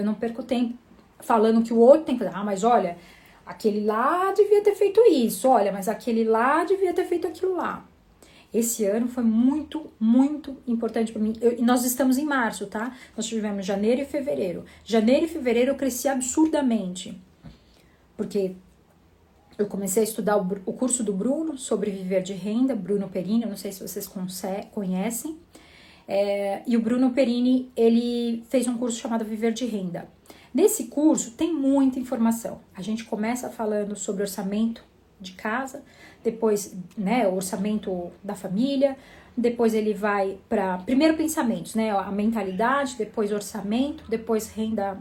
[0.00, 0.74] Eu não perco tempo
[1.20, 2.36] falando que o outro tem que fazer.
[2.36, 2.96] Ah, mas olha,
[3.44, 5.48] aquele lá devia ter feito isso.
[5.48, 7.86] Olha, mas aquele lá devia ter feito aquilo lá.
[8.52, 11.34] Esse ano foi muito, muito importante para mim.
[11.40, 12.96] Eu, nós estamos em março, tá?
[13.16, 14.64] Nós tivemos janeiro e fevereiro.
[14.84, 17.16] Janeiro e fevereiro eu cresci absurdamente.
[18.16, 18.56] Porque
[19.56, 23.44] eu comecei a estudar o, o curso do Bruno sobre viver de renda, Bruno Perini,
[23.44, 24.10] eu não sei se vocês
[24.72, 25.38] conhecem.
[26.12, 30.08] É, e o Bruno Perini, ele fez um curso chamado Viver de Renda.
[30.52, 32.58] Nesse curso tem muita informação.
[32.74, 34.82] A gente começa falando sobre orçamento
[35.20, 35.84] de casa,
[36.24, 38.96] depois, né, orçamento da família,
[39.36, 45.00] depois ele vai para primeiro pensamentos, né, a mentalidade, depois orçamento, depois renda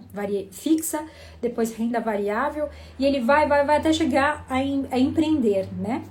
[0.52, 1.04] fixa,
[1.42, 2.70] depois renda variável
[3.00, 6.04] e ele vai, vai, vai até chegar a, em, a empreender, né?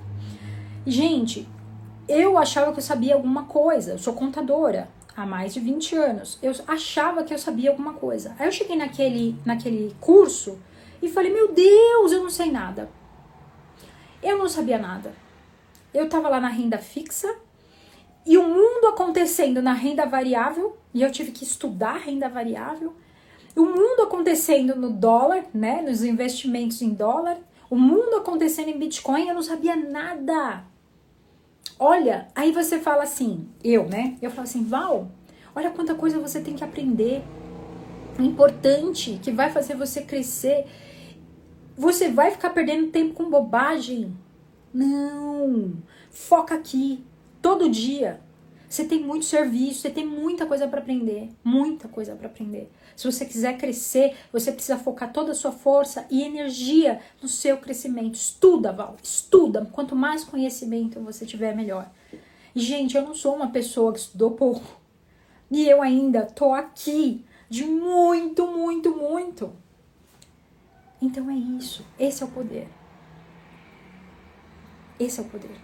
[0.85, 1.47] Gente,
[2.09, 6.39] eu achava que eu sabia alguma coisa, eu sou contadora há mais de 20 anos.
[6.41, 8.35] Eu achava que eu sabia alguma coisa.
[8.39, 10.57] Aí eu cheguei naquele, naquele curso
[11.01, 12.89] e falei: "Meu Deus, eu não sei nada".
[14.23, 15.13] Eu não sabia nada.
[15.93, 17.33] Eu estava lá na renda fixa
[18.25, 22.93] e o mundo acontecendo na renda variável, e eu tive que estudar renda variável.
[23.55, 27.37] O mundo acontecendo no dólar, né, nos investimentos em dólar,
[27.69, 30.63] o mundo acontecendo em Bitcoin, eu não sabia nada.
[31.77, 34.17] Olha, aí você fala assim, eu, né?
[34.21, 35.09] Eu falo assim, Val,
[35.55, 37.21] olha quanta coisa você tem que aprender.
[38.19, 40.65] Importante, que vai fazer você crescer
[41.79, 44.13] você vai ficar perdendo tempo com bobagem?
[44.73, 45.75] Não.
[46.11, 47.05] Foca aqui.
[47.41, 48.19] Todo dia.
[48.67, 52.69] Você tem muito serviço, você tem muita coisa para aprender, muita coisa para aprender.
[52.99, 57.55] Se você quiser crescer, você precisa focar toda a sua força e energia no seu
[57.55, 58.15] crescimento.
[58.15, 59.65] Estuda, Val, estuda.
[59.71, 61.89] Quanto mais conhecimento você tiver, melhor.
[62.53, 64.81] E, gente, eu não sou uma pessoa que estudou pouco.
[65.49, 69.53] E eu ainda tô aqui de muito, muito, muito.
[71.01, 71.85] Então é isso.
[71.97, 72.67] Esse é o poder.
[74.99, 75.55] Esse é o poder.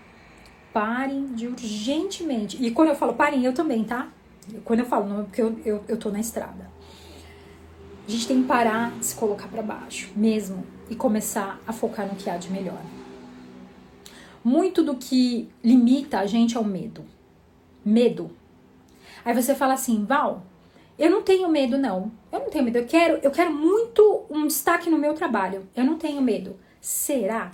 [0.72, 2.66] Parem de urgentemente.
[2.66, 4.10] E quando eu falo parem, eu também, tá?
[4.64, 6.74] Quando eu falo, não porque eu, eu, eu tô na estrada.
[8.08, 12.08] A gente tem que parar de se colocar para baixo, mesmo, e começar a focar
[12.08, 12.82] no que há de melhor.
[14.44, 17.04] Muito do que limita a gente é o medo.
[17.84, 18.30] Medo.
[19.24, 20.46] Aí você fala assim, Val,
[21.00, 22.12] eu não tenho medo, não.
[22.32, 22.78] Eu não tenho medo.
[22.78, 25.68] Eu quero, eu quero muito um destaque no meu trabalho.
[25.76, 26.58] Eu não tenho medo.
[26.80, 27.52] Será?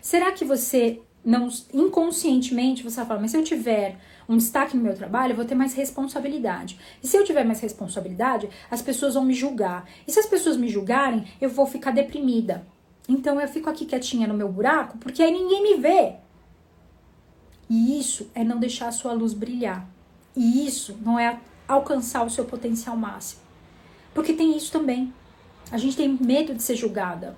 [0.00, 4.82] Será que você não inconscientemente você vai falar, mas se eu tiver um destaque no
[4.82, 6.78] meu trabalho, eu vou ter mais responsabilidade.
[7.02, 9.88] E se eu tiver mais responsabilidade, as pessoas vão me julgar.
[10.06, 12.66] E se as pessoas me julgarem, eu vou ficar deprimida.
[13.08, 16.16] Então eu fico aqui quietinha no meu buraco, porque aí ninguém me vê.
[17.70, 19.86] E isso é não deixar a sua luz brilhar.
[20.36, 23.42] E isso não é alcançar o seu potencial máximo.
[24.12, 25.12] Porque tem isso também.
[25.70, 27.36] A gente tem medo de ser julgada.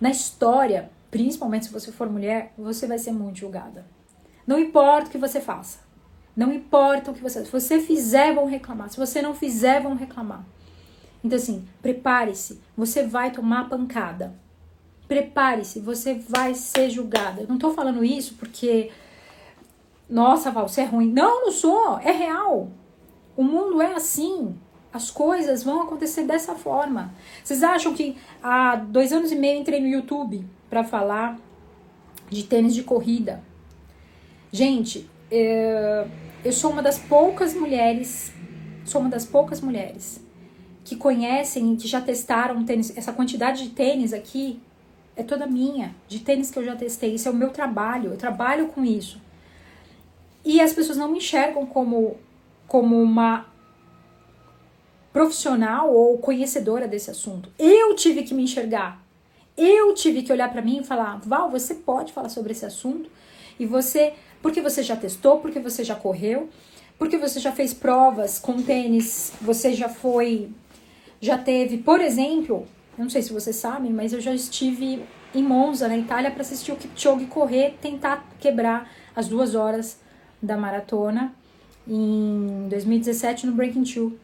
[0.00, 3.86] Na história, principalmente se você for mulher, você vai ser muito julgada.
[4.46, 5.78] Não importa o que você faça.
[6.36, 7.44] Não importa o que você.
[7.44, 8.90] Se você fizer, vão reclamar.
[8.90, 10.44] Se você não fizer, vão reclamar.
[11.22, 12.60] Então, assim, prepare-se.
[12.76, 14.34] Você vai tomar pancada.
[15.06, 17.42] Prepare-se, você vai ser julgada.
[17.42, 18.90] Eu não tô falando isso porque.
[20.08, 21.12] Nossa, Val, você é ruim.
[21.12, 21.98] Não, não sou.
[21.98, 22.70] É real.
[23.36, 24.56] O mundo é assim.
[24.92, 27.14] As coisas vão acontecer dessa forma.
[27.42, 31.38] Vocês acham que há dois anos e meio entrei no YouTube para falar
[32.28, 33.42] de tênis de corrida?
[34.50, 36.06] Gente, é,
[36.44, 38.32] eu sou uma das poucas mulheres,
[38.84, 40.20] sou uma das poucas mulheres
[40.84, 44.60] que conhecem, que já testaram tênis, essa quantidade de tênis aqui
[45.14, 47.14] é toda minha, de tênis que eu já testei.
[47.14, 49.20] Isso é o meu trabalho, eu trabalho com isso.
[50.44, 52.16] E as pessoas não me enxergam como,
[52.66, 53.46] como uma
[55.12, 57.50] profissional ou conhecedora desse assunto.
[57.58, 59.00] Eu tive que me enxergar.
[59.56, 63.08] Eu tive que olhar para mim e falar: Val, você pode falar sobre esse assunto.
[63.58, 66.50] E você, porque você já testou, porque você já correu,
[66.98, 70.50] porque você já fez provas com tênis, você já foi,
[71.20, 72.66] já teve, por exemplo,
[72.98, 75.02] eu não sei se vocês sabem, mas eu já estive
[75.34, 79.98] em Monza, na Itália, para assistir o Kipchoge correr, tentar quebrar as duas horas
[80.42, 81.32] da maratona
[81.88, 84.18] em 2017 no Breaking Two.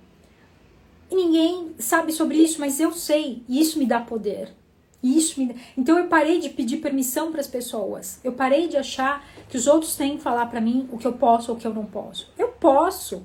[1.10, 4.57] E ninguém sabe sobre isso, mas eu sei, e isso me dá poder.
[5.02, 5.54] Isso me...
[5.76, 8.20] Então eu parei de pedir permissão para as pessoas.
[8.24, 11.12] Eu parei de achar que os outros têm que falar para mim o que eu
[11.12, 12.32] posso ou o que eu não posso.
[12.36, 13.24] Eu posso.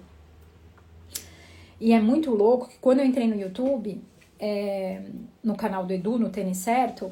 [1.80, 4.02] E é muito louco que quando eu entrei no YouTube,
[4.40, 5.02] é,
[5.44, 7.12] no canal do Edu, no Tênis Certo,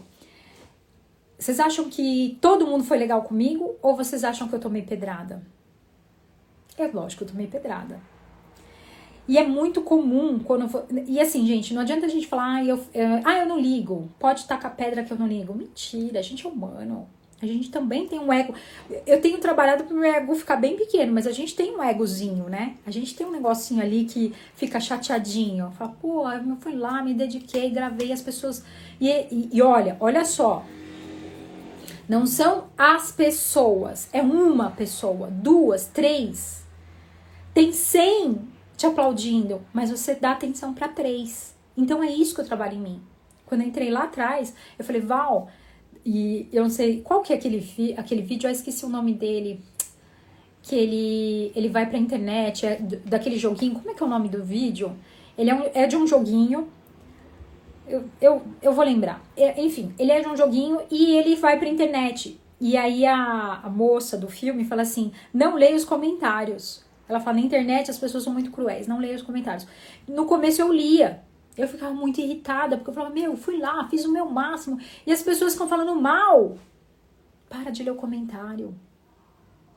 [1.38, 5.42] vocês acham que todo mundo foi legal comigo ou vocês acham que eu tomei pedrada?
[6.78, 8.00] É lógico que eu tomei pedrada.
[9.32, 10.70] E é muito comum quando.
[11.08, 14.10] E assim, gente, não adianta a gente falar, ah, eu, eu, ah, eu não ligo.
[14.20, 15.54] Pode tacar pedra que eu não ligo.
[15.54, 17.08] Mentira, a gente é humano.
[17.42, 18.54] A gente também tem um ego.
[19.08, 21.82] Eu tenho trabalhado para o meu ego ficar bem pequeno, mas a gente tem um
[21.82, 22.76] egozinho, né?
[22.86, 25.72] A gente tem um negocinho ali que fica chateadinho.
[25.78, 28.66] Fala, pô, eu fui lá, me dediquei, gravei as pessoas.
[29.00, 30.66] E, e, e olha, olha só.
[32.06, 36.66] Não são as pessoas, é uma pessoa, duas, três.
[37.54, 38.51] Tem cem
[38.82, 41.56] te aplaudindo, mas você dá atenção para três.
[41.78, 43.02] Então é isso que eu trabalho em mim.
[43.46, 45.50] Quando eu entrei lá atrás, eu falei, Val,
[46.04, 49.62] e eu não sei qual que é aquele, aquele vídeo, eu esqueci o nome dele.
[50.64, 53.76] Que ele, ele vai pra internet, é daquele joguinho.
[53.76, 54.96] Como é que é o nome do vídeo?
[55.38, 56.68] Ele é, um, é de um joguinho.
[57.88, 59.24] Eu, eu, eu vou lembrar.
[59.38, 62.40] É, enfim, ele é de um joguinho e ele vai pra internet.
[62.60, 66.84] E aí a, a moça do filme fala assim: não leia os comentários.
[67.12, 69.68] Ela fala: na internet as pessoas são muito cruéis, não leia os comentários.
[70.08, 71.24] No começo eu lia.
[71.58, 75.12] Eu ficava muito irritada, porque eu falava, meu, fui lá, fiz o meu máximo, e
[75.12, 76.58] as pessoas ficam falando mal.
[77.50, 78.74] Para de ler o comentário.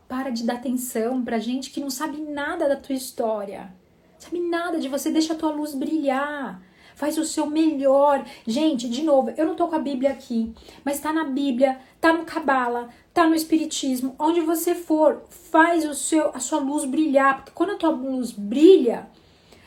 [0.07, 3.75] Para de dar atenção pra gente que não sabe nada da tua história.
[4.17, 6.63] Sabe nada de você, deixa a tua luz brilhar.
[6.95, 8.25] Faz o seu melhor.
[8.47, 10.53] Gente, de novo, eu não tô com a Bíblia aqui,
[10.85, 15.95] mas tá na Bíblia, tá no Cabala, tá no Espiritismo, onde você for, faz o
[15.95, 19.09] seu, a sua luz brilhar, porque quando a tua luz brilha,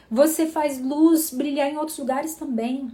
[0.09, 2.89] você faz luz brilhar em outros lugares também.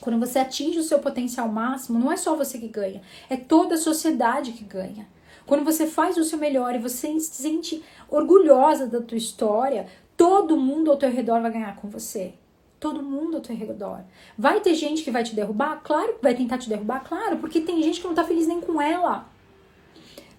[0.00, 3.74] Quando você atinge o seu potencial máximo, não é só você que ganha, é toda
[3.74, 5.06] a sociedade que ganha.
[5.46, 10.56] Quando você faz o seu melhor e você se sente orgulhosa da tua história, todo
[10.56, 12.34] mundo ao teu redor vai ganhar com você.
[12.80, 14.00] Todo mundo ao teu redor.
[14.38, 15.82] Vai ter gente que vai te derrubar?
[15.84, 18.60] Claro que vai tentar te derrubar, claro, porque tem gente que não tá feliz nem
[18.60, 19.28] com ela.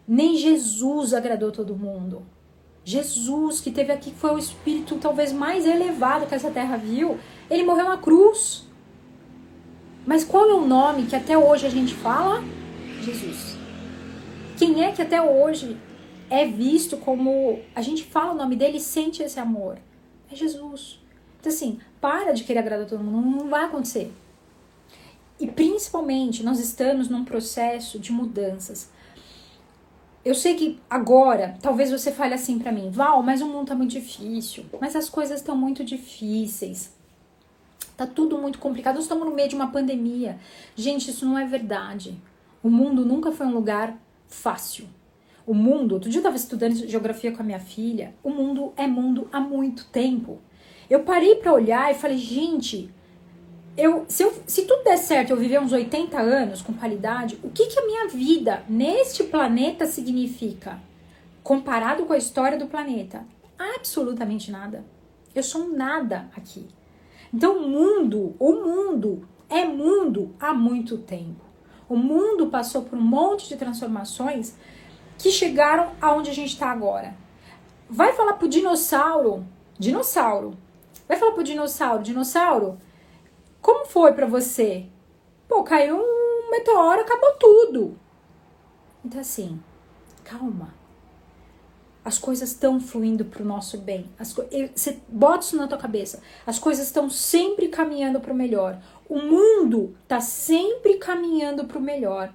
[0.08, 2.24] Nem Jesus agradou todo mundo.
[2.84, 7.20] Jesus, que teve aqui, que foi o espírito talvez mais elevado que essa terra viu,
[7.50, 8.68] ele morreu na cruz.
[10.06, 12.44] Mas qual é o nome que até hoje a gente fala?
[13.02, 13.56] Jesus.
[14.58, 15.78] Quem é que até hoje
[16.30, 19.78] é visto como a gente fala o nome dele e sente esse amor?
[20.32, 21.01] É Jesus.
[21.42, 24.14] Então, assim, para de querer agradar todo mundo, não vai acontecer.
[25.40, 28.92] E principalmente, nós estamos num processo de mudanças.
[30.24, 33.76] Eu sei que agora, talvez você fale assim para mim, Val, mas o mundo tá
[33.76, 36.94] muito difícil, mas as coisas estão muito difíceis.
[37.98, 38.96] Tá tudo muito complicado.
[38.96, 40.38] Nós estamos no meio de uma pandemia.
[40.76, 42.16] Gente, isso não é verdade.
[42.62, 44.88] O mundo nunca foi um lugar fácil.
[45.46, 48.86] O mundo, outro dia eu estava estudando geografia com a minha filha, o mundo é
[48.86, 50.40] mundo há muito tempo.
[50.92, 52.94] Eu parei para olhar e falei, gente,
[53.78, 57.50] eu, se, eu, se tudo der certo, eu viver uns 80 anos com qualidade, o
[57.50, 60.82] que, que a minha vida neste planeta significa?
[61.42, 63.26] Comparado com a história do planeta?
[63.58, 64.84] Absolutamente nada.
[65.34, 66.68] Eu sou um nada aqui.
[67.34, 71.46] Então, o mundo, o mundo é mundo há muito tempo.
[71.88, 74.58] O mundo passou por um monte de transformações
[75.18, 77.16] que chegaram aonde a gente está agora.
[77.90, 79.46] Vai falar pro dinossauro,
[79.80, 80.58] dinossauro.
[81.12, 82.78] Vai falar pro dinossauro, dinossauro,
[83.62, 84.86] como foi para você?
[85.46, 88.00] Pô, caiu um meteoro, acabou tudo.
[89.04, 89.62] Então assim,
[90.24, 90.74] calma.
[92.06, 94.10] As coisas estão fluindo para o nosso bem.
[94.18, 94.32] As
[94.74, 96.22] você bota isso na tua cabeça.
[96.48, 98.82] As coisas estão sempre caminhando para o melhor.
[99.10, 102.34] O mundo está sempre caminhando para o melhor.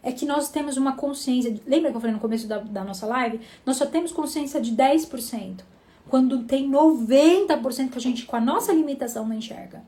[0.00, 1.60] É que nós temos uma consciência.
[1.66, 3.40] Lembra que eu falei no começo da, da nossa live?
[3.66, 5.62] Nós só temos consciência de 10%.
[6.08, 9.82] Quando tem 90% que a gente, com a nossa limitação, não enxerga.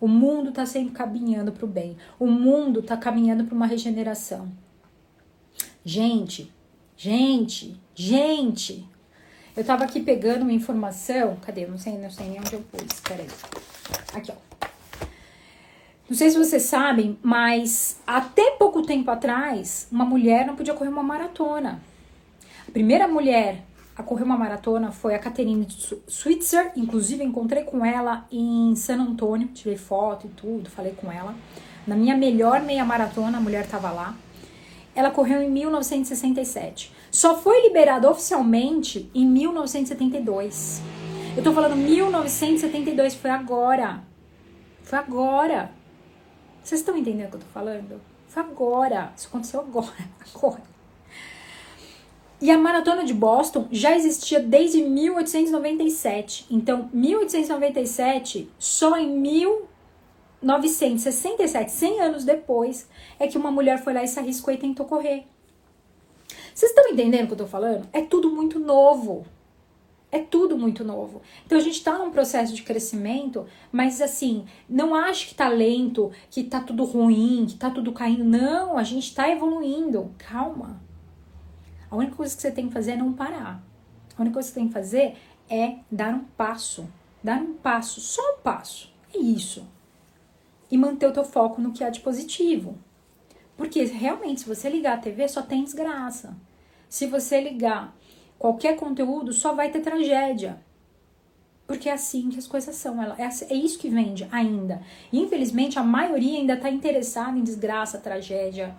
[0.00, 1.96] O mundo está sempre caminhando para o bem.
[2.18, 4.50] O mundo está caminhando para uma regeneração.
[5.84, 6.52] Gente,
[6.96, 8.86] gente, gente.
[9.56, 11.36] Eu estava aqui pegando uma informação.
[11.36, 11.66] Cadê?
[11.66, 13.00] Não sei, não sei nem onde eu pus.
[13.00, 13.26] Peraí.
[14.14, 14.46] Aqui, ó.
[16.08, 20.90] Não sei se vocês sabem, mas até pouco tempo atrás, uma mulher não podia correr
[20.90, 21.80] uma maratona.
[22.68, 23.64] A primeira mulher
[23.96, 25.66] a correr uma maratona foi a Caterine
[26.06, 31.34] Switzer, inclusive encontrei com ela em San Antônio, tirei foto e tudo, falei com ela.
[31.86, 34.14] Na minha melhor meia maratona, a mulher estava lá.
[34.94, 36.92] Ela correu em 1967.
[37.10, 40.82] Só foi liberada oficialmente em 1972.
[41.34, 44.02] Eu tô falando 1972, foi agora.
[44.82, 45.70] Foi agora.
[46.62, 48.00] Vocês estão entendendo o que eu tô falando?
[48.28, 49.12] Foi agora.
[49.16, 49.88] Isso aconteceu agora.
[50.34, 50.75] Agora.
[52.40, 56.44] E a maratona de Boston já existia desde 1897.
[56.50, 62.86] Então, 1897, só em 1967, 100 anos depois,
[63.18, 65.24] é que uma mulher foi lá e se arriscou e tentou correr.
[66.54, 67.88] Vocês estão entendendo o que eu tô falando?
[67.92, 69.24] É tudo muito novo.
[70.12, 71.20] É tudo muito novo.
[71.44, 76.12] Então a gente tá num processo de crescimento, mas assim, não acho que tá lento,
[76.30, 78.24] que tá tudo ruim, que tá tudo caindo.
[78.24, 80.14] Não, a gente tá evoluindo.
[80.18, 80.80] Calma.
[81.90, 83.62] A única coisa que você tem que fazer é não parar.
[84.16, 85.16] A única coisa que você tem que fazer
[85.48, 86.88] é dar um passo.
[87.22, 88.92] Dar um passo, só um passo.
[89.14, 89.66] É isso.
[90.70, 92.76] E manter o teu foco no que há de positivo.
[93.56, 96.36] Porque realmente, se você ligar a TV, só tem desgraça.
[96.88, 97.94] Se você ligar
[98.38, 100.60] qualquer conteúdo, só vai ter tragédia.
[101.66, 103.02] Porque é assim que as coisas são.
[103.02, 104.82] É, é isso que vende ainda.
[105.12, 108.74] E, infelizmente, a maioria ainda está interessada em desgraça, tragédia,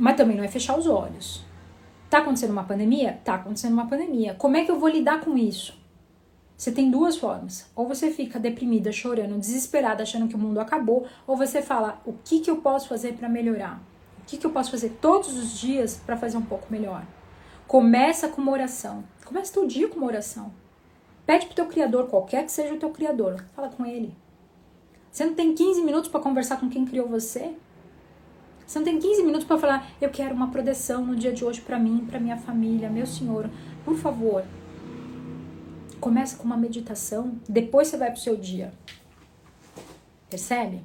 [0.00, 1.44] mas também não é fechar os olhos.
[2.08, 3.20] Tá acontecendo uma pandemia?
[3.22, 4.34] Tá acontecendo uma pandemia.
[4.34, 5.78] Como é que eu vou lidar com isso?
[6.56, 7.70] Você tem duas formas.
[7.76, 12.14] Ou você fica deprimida, chorando, desesperada, achando que o mundo acabou, ou você fala: o
[12.24, 13.80] que, que eu posso fazer para melhorar?
[14.22, 17.04] O que, que eu posso fazer todos os dias para fazer um pouco melhor?
[17.66, 19.04] Começa com uma oração.
[19.24, 20.52] Começa teu dia com uma oração.
[21.26, 24.16] Pede pro teu criador, qualquer que seja o teu criador, fala com ele.
[25.12, 27.54] Você não tem 15 minutos para conversar com quem criou você?
[28.70, 31.60] Você não tem 15 minutos para falar, eu quero uma proteção no dia de hoje
[31.60, 33.50] para mim, para minha família, meu Senhor.
[33.84, 34.44] Por favor,
[35.98, 38.72] começa com uma meditação, depois você vai pro seu dia.
[40.28, 40.84] Percebe?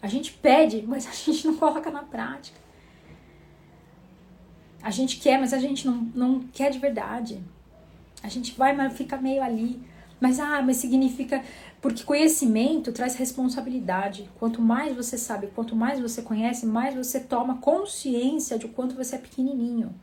[0.00, 2.58] A gente pede, mas a gente não coloca na prática.
[4.82, 7.44] A gente quer, mas a gente não, não quer de verdade.
[8.22, 9.78] A gente vai, mas fica meio ali.
[10.18, 11.44] Mas, ah, mas significa.
[11.86, 14.28] Porque conhecimento traz responsabilidade.
[14.40, 19.14] Quanto mais você sabe, quanto mais você conhece, mais você toma consciência de quanto você
[19.14, 19.94] é pequenininho.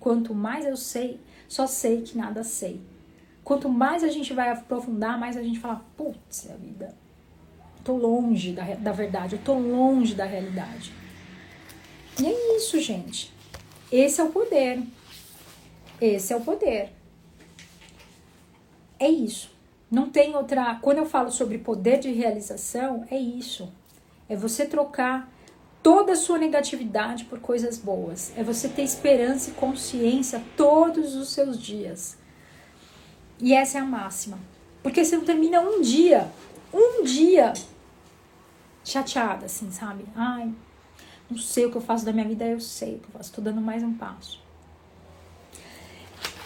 [0.00, 2.80] Quanto mais eu sei, só sei que nada sei.
[3.44, 6.92] Quanto mais a gente vai aprofundar, mais a gente fala: putz, a vida.
[7.84, 10.92] Tô longe da, da verdade, eu tô longe da realidade.
[12.20, 13.32] E é isso, gente.
[13.92, 14.82] Esse é o poder.
[16.00, 16.92] Esse é o poder.
[18.98, 19.56] É isso.
[19.90, 20.78] Não tem outra.
[20.82, 23.72] Quando eu falo sobre poder de realização, é isso.
[24.28, 25.30] É você trocar
[25.82, 28.32] toda a sua negatividade por coisas boas.
[28.36, 32.18] É você ter esperança e consciência todos os seus dias.
[33.40, 34.38] E essa é a máxima.
[34.82, 36.30] Porque você não termina um dia,
[36.72, 37.52] um dia
[38.84, 40.04] chateada, assim, sabe?
[40.14, 40.52] Ai,
[41.30, 43.32] não sei o que eu faço da minha vida, eu sei o que eu faço,
[43.32, 44.40] tô dando mais um passo.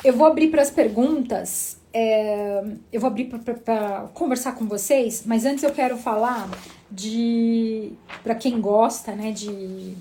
[0.05, 2.63] Eu vou abrir para as perguntas, é,
[2.93, 6.49] eu vou abrir para conversar com vocês, mas antes eu quero falar
[6.91, 9.95] de para quem gosta, né, de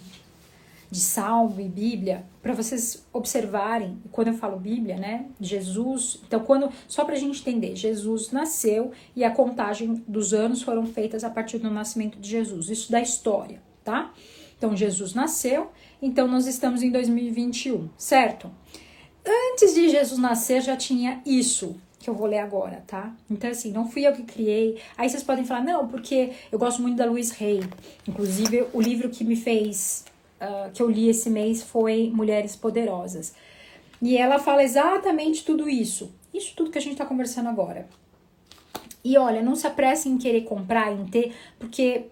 [0.91, 6.69] de salmo e Bíblia, para vocês observarem, quando eu falo Bíblia, né, Jesus, então quando
[6.85, 11.29] só para a gente entender, Jesus nasceu e a contagem dos anos foram feitas a
[11.29, 14.13] partir do nascimento de Jesus, isso da história, tá?
[14.57, 15.71] Então Jesus nasceu,
[16.01, 18.51] então nós estamos em 2021, certo?
[19.25, 23.13] Antes de Jesus nascer já tinha isso, que eu vou ler agora, tá?
[23.29, 24.79] Então, assim, não fui eu que criei.
[24.97, 27.61] Aí vocês podem falar, não, porque eu gosto muito da Louise Hay.
[28.07, 30.05] Inclusive, o livro que me fez,
[30.41, 33.33] uh, que eu li esse mês foi Mulheres Poderosas.
[34.01, 36.11] E ela fala exatamente tudo isso.
[36.33, 37.87] Isso tudo que a gente tá conversando agora.
[39.03, 42.05] E olha, não se apressem em querer comprar, em ter, porque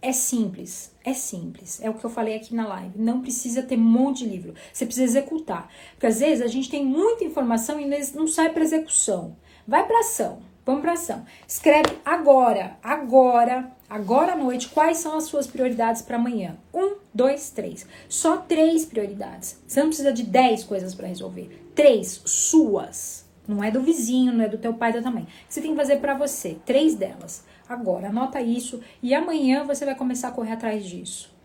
[0.00, 1.80] é simples, é simples.
[1.82, 2.92] É o que eu falei aqui na live.
[2.96, 4.54] Não precisa ter um monte de livro.
[4.72, 5.68] Você precisa executar.
[5.92, 9.36] Porque às vezes a gente tem muita informação e não sai para execução.
[9.66, 10.38] Vai para ação.
[10.64, 11.24] Vamos para ação.
[11.48, 16.56] Escreve agora, agora, agora à noite, quais são as suas prioridades para amanhã.
[16.72, 17.86] Um, dois, três.
[18.08, 19.58] Só três prioridades.
[19.66, 21.70] Você não precisa de dez coisas para resolver.
[21.74, 23.26] Três suas.
[23.48, 25.26] Não é do vizinho, não é do teu pai, da tua mãe.
[25.48, 26.58] Você tem que fazer para você.
[26.66, 28.08] Três delas agora.
[28.08, 31.36] Anota isso e amanhã você vai começar a correr atrás disso.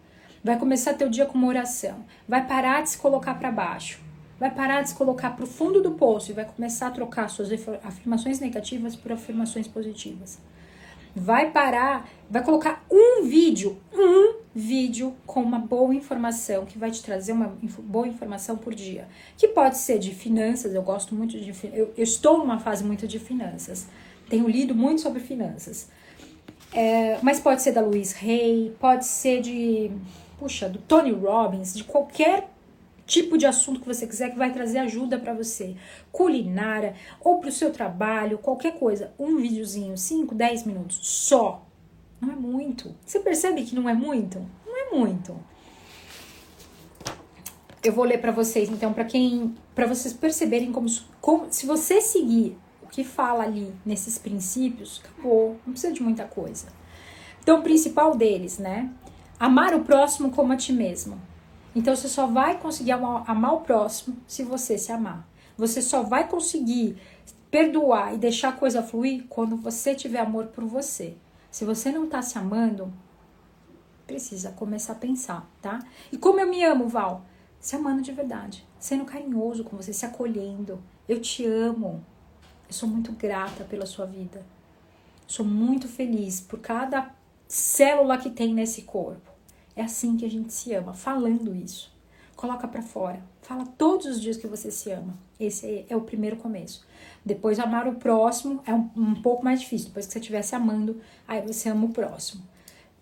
[0.43, 2.03] Vai começar teu dia com uma oração.
[2.27, 3.99] Vai parar de se colocar para baixo.
[4.39, 7.29] Vai parar de se colocar para o fundo do poço e vai começar a trocar
[7.29, 7.49] suas
[7.83, 10.37] afirmações negativas por afirmações positivas.
[11.15, 17.01] Vai parar, vai colocar um vídeo, um vídeo com uma boa informação que vai te
[17.03, 19.07] trazer uma boa informação por dia.
[19.37, 23.07] Que pode ser de finanças, eu gosto muito de eu, eu estou numa fase muito
[23.07, 23.87] de finanças.
[24.27, 25.89] Tenho lido muito sobre finanças.
[26.73, 29.91] É, mas pode ser da Louise Hay, pode ser de,
[30.39, 32.49] puxa, do Tony Robbins, de qualquer
[33.05, 35.75] tipo de assunto que você quiser que vai trazer ajuda para você.
[36.11, 39.13] Culinária ou para o seu trabalho, qualquer coisa.
[39.19, 41.63] Um videozinho, 5, 10 minutos só.
[42.19, 42.95] Não é muito.
[43.05, 44.39] Você percebe que não é muito?
[44.65, 45.37] Não é muito.
[47.83, 50.87] Eu vou ler para vocês, então, para quem, para vocês perceberem como,
[51.19, 52.57] como, se você seguir
[52.93, 56.67] que fala ali nesses princípios, acabou, não precisa de muita coisa.
[57.41, 58.87] Então, o principal deles, né?
[59.39, 61.19] Amar o próximo como a ti mesmo.
[61.75, 65.27] Então, você só vai conseguir amar, amar o próximo se você se amar.
[65.57, 66.95] Você só vai conseguir
[67.49, 71.17] perdoar e deixar a coisa fluir quando você tiver amor por você.
[71.49, 72.93] Se você não tá se amando,
[74.05, 75.79] precisa começar a pensar, tá?
[76.11, 77.25] E como eu me amo, Val?
[77.59, 80.79] Se amando de verdade, sendo carinhoso com você, se acolhendo.
[81.09, 82.05] Eu te amo.
[82.73, 84.43] Eu sou muito grata pela sua vida.
[85.27, 87.13] Sou muito feliz por cada
[87.47, 89.29] célula que tem nesse corpo.
[89.75, 91.93] É assim que a gente se ama, falando isso.
[92.35, 93.23] Coloca para fora.
[93.43, 95.13] Fala todos os dias que você se ama.
[95.39, 96.83] Esse é o primeiro começo.
[97.23, 99.89] Depois, amar o próximo é um, um pouco mais difícil.
[99.89, 102.41] Depois que você estiver se amando, aí você ama o próximo.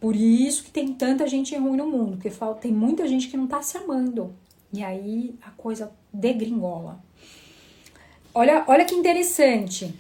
[0.02, 3.48] Por isso que tem tanta gente ruim no mundo, porque tem muita gente que não
[3.48, 4.36] tá se amando.
[4.74, 7.02] E aí a coisa degringola.
[8.34, 9.94] Olha, olha que interessante.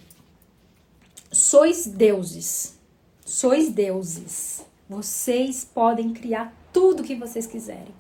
[1.32, 2.80] Sois deuses.
[3.26, 4.66] Sois deuses.
[4.88, 7.94] Vocês podem criar tudo que vocês quiserem.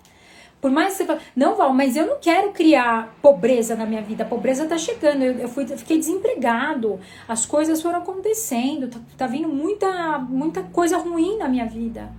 [0.61, 4.01] Por mais que você fale, não, Val, mas eu não quero criar pobreza na minha
[4.01, 4.23] vida.
[4.23, 5.23] A pobreza tá chegando.
[5.23, 6.99] Eu, eu, fui, eu fiquei desempregado.
[7.27, 8.87] As coisas foram acontecendo.
[8.87, 12.09] Tá, tá vindo muita, muita coisa ruim na minha vida.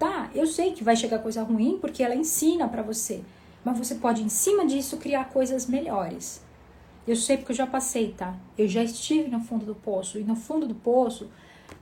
[0.00, 3.20] Tá, eu sei que vai chegar coisa ruim porque ela ensina para você.
[3.64, 6.42] Mas você pode, em cima disso, criar coisas melhores.
[7.06, 8.36] Eu sei porque eu já passei, tá?
[8.56, 10.18] Eu já estive no fundo do poço.
[10.18, 11.28] E no fundo do poço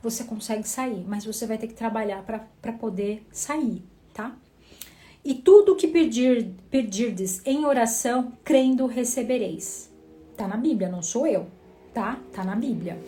[0.03, 3.83] você consegue sair, mas você vai ter que trabalhar para poder sair,
[4.15, 4.35] tá?
[5.23, 9.91] E tudo que pedir, pedirdes em oração, crendo, recebereis.
[10.37, 11.47] Tá na Bíblia, não sou eu,
[11.93, 12.19] tá?
[12.33, 12.99] Tá na Bíblia.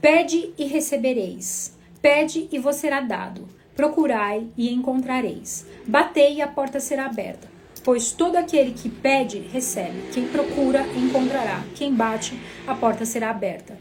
[0.00, 1.78] Pede e recebereis.
[2.02, 3.46] Pede e vos será dado.
[3.76, 5.66] Procurai e encontrareis.
[5.86, 7.49] Batei e a porta será aberta.
[7.82, 10.10] Pois todo aquele que pede, recebe.
[10.12, 11.64] Quem procura, encontrará.
[11.74, 13.78] Quem bate, a porta será aberta.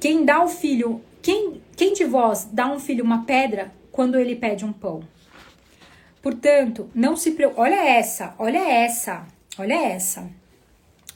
[0.00, 4.36] Quem dá o filho, quem, quem de vós dá um filho uma pedra quando ele
[4.36, 5.02] pede um pão?
[6.22, 7.60] Portanto, não se preocupe.
[7.60, 9.26] Olha essa, olha essa,
[9.58, 10.30] olha essa.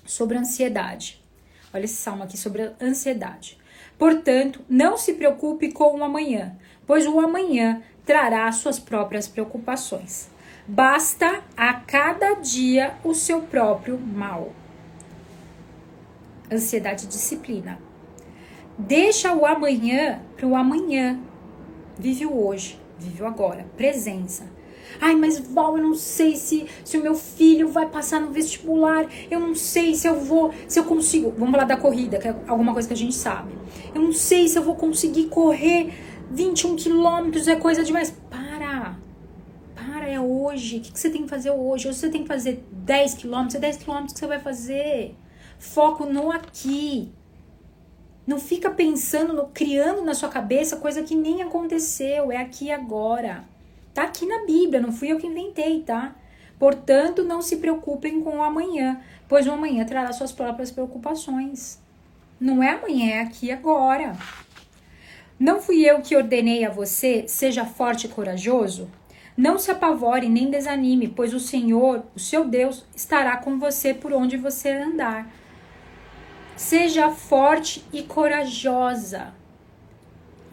[0.04, 1.22] Sobre ansiedade.
[1.72, 3.58] Olha esse salmo aqui sobre a ansiedade.
[3.98, 10.28] Portanto, não se preocupe com o amanhã, pois o amanhã trará suas próprias preocupações.
[10.66, 14.52] Basta a cada dia o seu próprio mal.
[16.50, 17.78] Ansiedade e disciplina.
[18.78, 21.20] Deixa o amanhã para o amanhã.
[21.98, 23.66] Vive o hoje, vive o agora.
[23.76, 24.44] Presença.
[24.98, 29.06] Ai, mas Val, eu não sei se, se o meu filho vai passar no vestibular.
[29.30, 31.30] Eu não sei se eu vou, se eu consigo.
[31.36, 33.52] Vamos falar da corrida, que é alguma coisa que a gente sabe.
[33.94, 35.92] Eu não sei se eu vou conseguir correr
[36.30, 38.10] 21 quilômetros, é coisa demais.
[38.30, 39.03] Para.
[39.86, 40.78] Para, é hoje.
[40.78, 41.88] O que, você tem que fazer hoje?
[41.88, 45.14] Hoje você tem que fazer 10 quilômetros, é 10 quilômetros que você vai fazer.
[45.58, 47.12] Foco no aqui.
[48.26, 53.44] Não fica pensando, no, criando na sua cabeça coisa que nem aconteceu, é aqui agora.
[53.92, 56.16] Tá aqui na Bíblia, não fui eu que inventei, tá?
[56.58, 61.78] Portanto, não se preocupem com o amanhã, pois o amanhã trará suas próprias preocupações.
[62.40, 64.16] Não é amanhã, é aqui agora.
[65.38, 68.88] Não fui eu que ordenei a você, seja forte e corajoso?
[69.36, 74.12] Não se apavore nem desanime, pois o Senhor, o seu Deus, estará com você por
[74.12, 75.28] onde você andar.
[76.56, 79.34] Seja forte e corajosa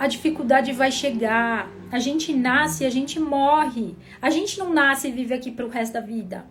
[0.02, 1.70] a dificuldade vai chegar.
[1.92, 3.96] A gente nasce e a gente morre.
[4.20, 6.44] A gente não nasce e vive aqui pro resto da vida.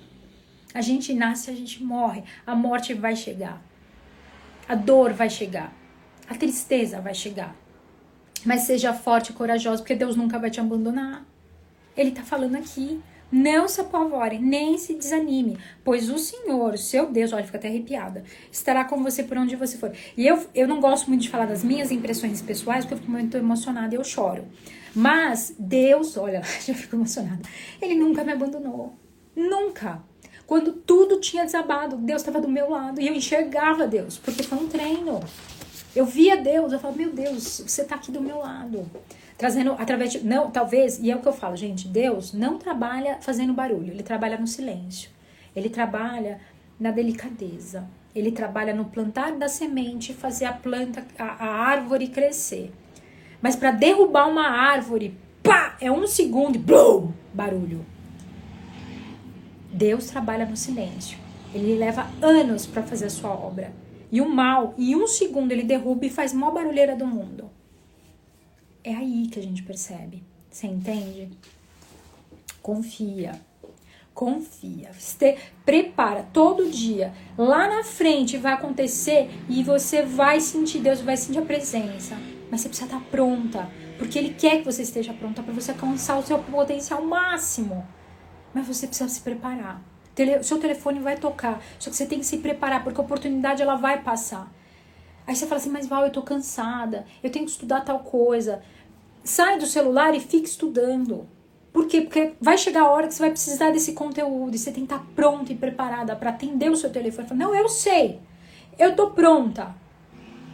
[0.72, 2.22] A gente nasce e a gente morre.
[2.46, 3.60] A morte vai chegar.
[4.68, 5.72] A dor vai chegar.
[6.28, 7.56] A tristeza vai chegar.
[8.44, 11.26] Mas seja forte e corajoso, porque Deus nunca vai te abandonar.
[11.96, 13.00] Ele tá falando aqui.
[13.32, 17.68] Não se apavore, nem se desanime, pois o Senhor, o seu Deus, olha, fica até
[17.68, 19.92] arrepiada, estará com você por onde você for.
[20.16, 23.12] E eu, eu não gosto muito de falar das minhas impressões pessoais, porque eu fico
[23.12, 24.44] muito emocionada e eu choro.
[24.92, 27.42] Mas Deus, olha, já fico emocionada,
[27.80, 28.94] Ele nunca me abandonou.
[29.36, 30.02] Nunca.
[30.44, 34.58] Quando tudo tinha desabado, Deus estava do meu lado e eu enxergava Deus, porque foi
[34.58, 35.20] um treino.
[35.94, 38.90] Eu via Deus, eu falava, meu Deus, você está aqui do meu lado
[39.40, 40.22] trazendo através de.
[40.22, 44.02] Não, talvez, e é o que eu falo, gente, Deus não trabalha fazendo barulho, ele
[44.02, 45.08] trabalha no silêncio.
[45.56, 46.38] Ele trabalha
[46.78, 47.88] na delicadeza.
[48.14, 52.70] Ele trabalha no plantar da semente, fazer a planta, a, a árvore crescer.
[53.40, 57.86] Mas para derrubar uma árvore, pá, é um segundo, blum, barulho.
[59.72, 61.16] Deus trabalha no silêncio.
[61.54, 63.72] Ele leva anos para fazer a sua obra.
[64.12, 67.49] E o mal, em um segundo, ele derruba e faz maior barulheira do mundo.
[68.82, 70.22] É aí que a gente percebe.
[70.50, 71.28] Você entende?
[72.62, 73.40] Confia.
[74.14, 74.90] Confia.
[74.92, 77.12] Você prepara todo dia.
[77.36, 82.16] Lá na frente vai acontecer e você vai sentir Deus, vai sentir a presença.
[82.50, 83.70] Mas você precisa estar pronta.
[83.98, 87.86] Porque Ele quer que você esteja pronta para você alcançar o seu potencial máximo.
[88.54, 89.82] Mas você precisa se preparar.
[90.40, 91.62] O seu telefone vai tocar.
[91.78, 94.50] Só que você tem que se preparar, porque a oportunidade ela vai passar.
[95.30, 98.60] Aí você fala assim, mas Val, eu tô cansada, eu tenho que estudar tal coisa.
[99.22, 101.24] Sai do celular e fique estudando.
[101.72, 102.00] Por quê?
[102.00, 104.92] Porque vai chegar a hora que você vai precisar desse conteúdo e você tem que
[104.92, 107.28] estar pronta e preparada para atender o seu telefone.
[107.28, 108.18] Fala, não, eu sei,
[108.76, 109.72] eu tô pronta,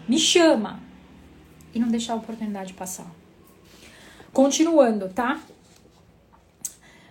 [0.07, 0.79] me chama.
[1.72, 3.11] E não deixar a oportunidade passar.
[4.31, 5.41] Continuando, tá?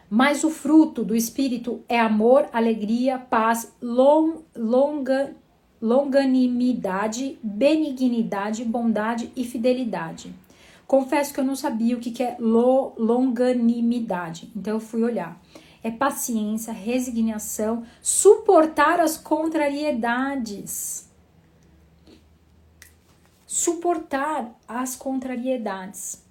[0.07, 5.36] Mas o fruto do Espírito é amor, alegria, paz, long, longa,
[5.86, 10.33] longanimidade, benignidade, bondade e fidelidade.
[10.88, 15.39] Confesso que eu não sabia o que, é longanimidade, então eu fui olhar.
[15.83, 21.07] É paciência, resignação, suportar as contrariedades.
[23.45, 26.24] Suportar as contrariedades.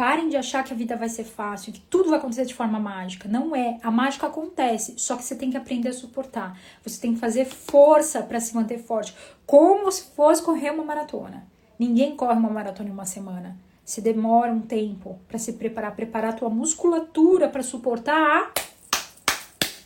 [0.00, 2.80] Parem de achar que a vida vai ser fácil, que tudo vai acontecer de forma
[2.80, 3.28] mágica.
[3.28, 3.78] Não é.
[3.82, 6.58] A mágica acontece, só que você tem que aprender a suportar.
[6.82, 11.46] Você tem que fazer força para se manter forte, como se fosse correr uma maratona.
[11.78, 13.58] Ninguém corre uma maratona em uma semana.
[13.84, 18.52] Se demora um tempo para se preparar, preparar a tua musculatura para suportar a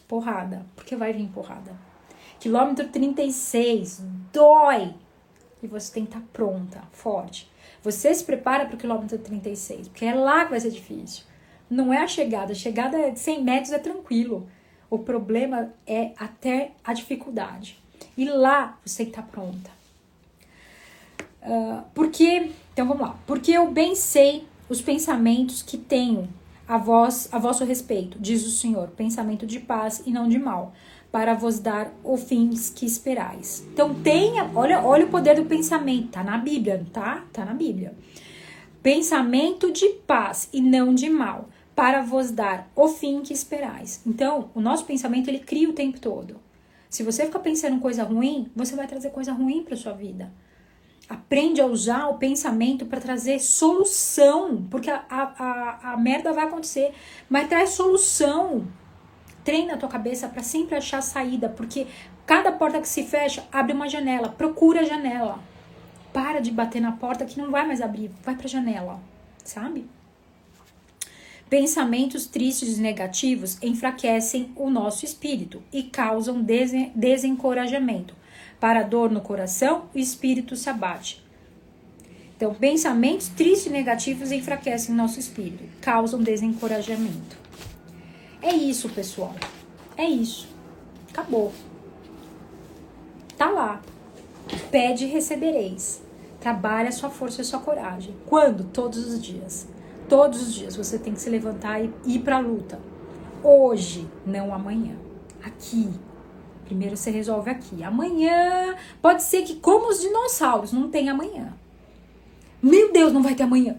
[0.06, 1.76] porrada, porque vai vir porrada.
[2.38, 4.94] Quilômetro 36, dói.
[5.60, 7.52] E você tem que estar tá pronta, forte.
[7.84, 11.22] Você se prepara para o quilômetro 36, porque é lá que vai ser difícil.
[11.68, 12.52] Não é a chegada.
[12.52, 14.48] A chegada é de 100 metros é tranquilo.
[14.88, 17.78] O problema é até a dificuldade.
[18.16, 19.70] E lá você tem que estar tá pronta.
[21.42, 23.18] Uh, porque, então vamos lá.
[23.26, 26.26] Porque eu bem sei os pensamentos que tenho
[26.66, 30.72] a vós, a vosso respeito, diz o Senhor, pensamento de paz e não de mal,
[31.12, 33.64] para vos dar o fins que esperais.
[33.72, 37.24] Então tenha, olha, olha o poder do pensamento, tá na Bíblia, tá?
[37.32, 37.94] Tá na Bíblia.
[38.82, 44.00] Pensamento de paz e não de mal, para vos dar o fim que esperais.
[44.06, 46.36] Então, o nosso pensamento ele cria o tempo todo.
[46.88, 50.32] Se você ficar pensando coisa ruim, você vai trazer coisa ruim para sua vida.
[51.08, 56.92] Aprende a usar o pensamento para trazer solução, porque a, a, a, merda vai acontecer,
[57.28, 58.66] mas traz solução.
[59.44, 61.86] Treina a tua cabeça para sempre achar saída, porque
[62.24, 64.30] cada porta que se fecha abre uma janela.
[64.30, 65.38] Procura a janela.
[66.12, 69.00] Para de bater na porta que não vai mais abrir, vai para a janela,
[69.44, 69.86] sabe?
[71.50, 76.42] Pensamentos tristes e negativos enfraquecem o nosso espírito e causam
[76.94, 78.14] desencorajamento.
[78.60, 81.24] Para a dor no coração, o espírito se abate.
[82.36, 87.36] Então, pensamentos tristes e negativos enfraquecem nosso espírito, causam desencorajamento.
[88.42, 89.34] É isso, pessoal.
[89.96, 90.48] É isso.
[91.10, 91.52] Acabou.
[93.38, 93.80] Tá lá.
[94.70, 96.02] Pede e recebereis.
[96.40, 98.14] Trabalha a sua força e a sua coragem.
[98.26, 98.64] Quando?
[98.64, 99.66] Todos os dias.
[100.08, 102.78] Todos os dias você tem que se levantar e ir para a luta.
[103.42, 104.96] Hoje, não amanhã.
[105.42, 105.88] Aqui.
[106.64, 107.82] Primeiro você resolve aqui.
[107.82, 111.52] Amanhã, pode ser que, como os dinossauros, não tem amanhã.
[112.62, 113.76] Meu Deus, não vai ter amanhã.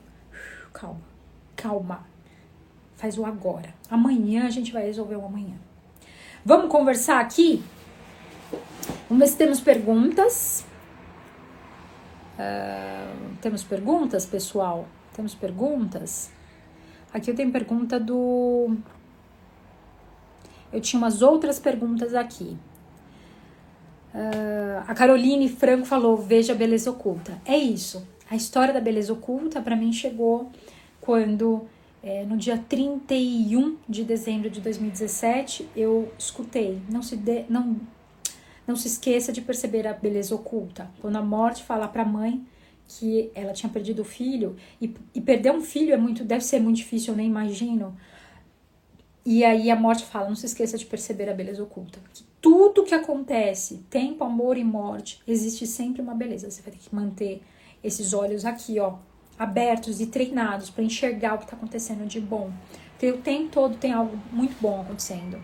[0.71, 1.01] Calma,
[1.55, 2.05] calma.
[2.95, 3.73] Faz o agora.
[3.89, 5.55] Amanhã a gente vai resolver o amanhã.
[6.43, 7.63] Vamos conversar aqui?
[9.09, 10.65] Vamos ver se temos perguntas.
[12.37, 14.87] Uh, temos perguntas, pessoal?
[15.13, 16.31] Temos perguntas?
[17.13, 18.75] Aqui eu tenho pergunta do.
[20.71, 22.57] Eu tinha umas outras perguntas aqui.
[24.15, 27.37] Uh, a Caroline Franco falou: Veja a beleza oculta.
[27.45, 28.07] É isso.
[28.29, 30.49] A história da beleza oculta para mim chegou
[31.01, 31.67] quando,
[32.01, 36.81] é, no dia 31 de dezembro de 2017, eu escutei.
[36.89, 37.75] Não se, de, não,
[38.65, 40.89] não se esqueça de perceber a beleza oculta.
[41.01, 42.41] Quando a morte fala para a mãe
[42.87, 46.59] que ela tinha perdido o filho e, e perder um filho é muito deve ser
[46.59, 47.97] muito difícil eu nem imagino
[49.25, 51.99] e aí a morte fala não se esqueça de perceber a beleza oculta
[52.45, 56.93] tudo que acontece tempo amor e morte existe sempre uma beleza você vai ter que
[56.93, 57.41] manter
[57.83, 58.97] esses olhos aqui ó
[59.37, 62.51] abertos e treinados para enxergar o que está acontecendo de bom
[62.91, 65.43] porque o tempo todo tem algo muito bom acontecendo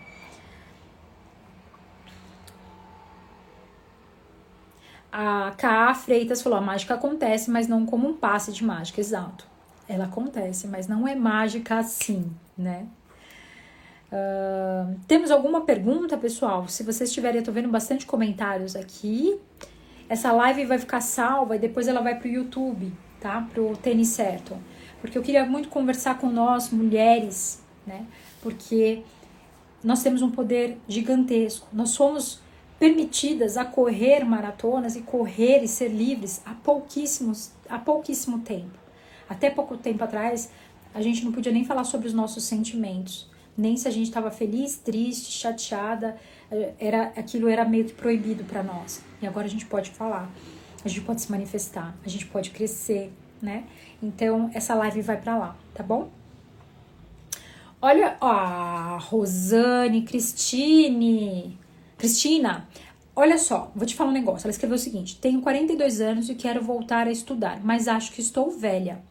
[5.14, 5.94] A K.
[5.94, 8.98] Freitas falou: a mágica acontece, mas não como um passe de mágica.
[8.98, 9.46] Exato.
[9.86, 12.86] Ela acontece, mas não é mágica assim, né?
[14.12, 16.68] Uh, temos alguma pergunta, pessoal?
[16.68, 19.40] Se vocês tiverem, eu tô vendo bastante comentários aqui.
[20.06, 23.48] Essa live vai ficar salva e depois ela vai pro YouTube, tá?
[23.54, 24.58] Pro Tênis Certo.
[25.00, 28.04] Porque eu queria muito conversar com nós, mulheres, né?
[28.42, 29.02] Porque
[29.82, 31.66] nós temos um poder gigantesco.
[31.72, 32.40] Nós somos
[32.78, 38.78] permitidas a correr maratonas e correr e ser livres há pouquíssimos, há pouquíssimo tempo.
[39.28, 40.50] Até pouco tempo atrás,
[40.92, 44.30] a gente não podia nem falar sobre os nossos sentimentos, nem se a gente estava
[44.30, 46.16] feliz, triste, chateada,
[46.50, 49.02] eh, era aquilo era meio que proibido para nós.
[49.20, 50.30] E agora a gente pode falar,
[50.84, 53.64] a gente pode se manifestar, a gente pode crescer, né?
[54.02, 56.10] Então essa live vai para lá, tá bom?
[57.80, 61.58] Olha, ó, Rosane, Cristine,
[61.98, 62.68] Cristina,
[63.14, 64.46] olha só, vou te falar um negócio.
[64.46, 68.20] Ela escreveu o seguinte: Tenho 42 anos e quero voltar a estudar, mas acho que
[68.20, 69.02] estou velha.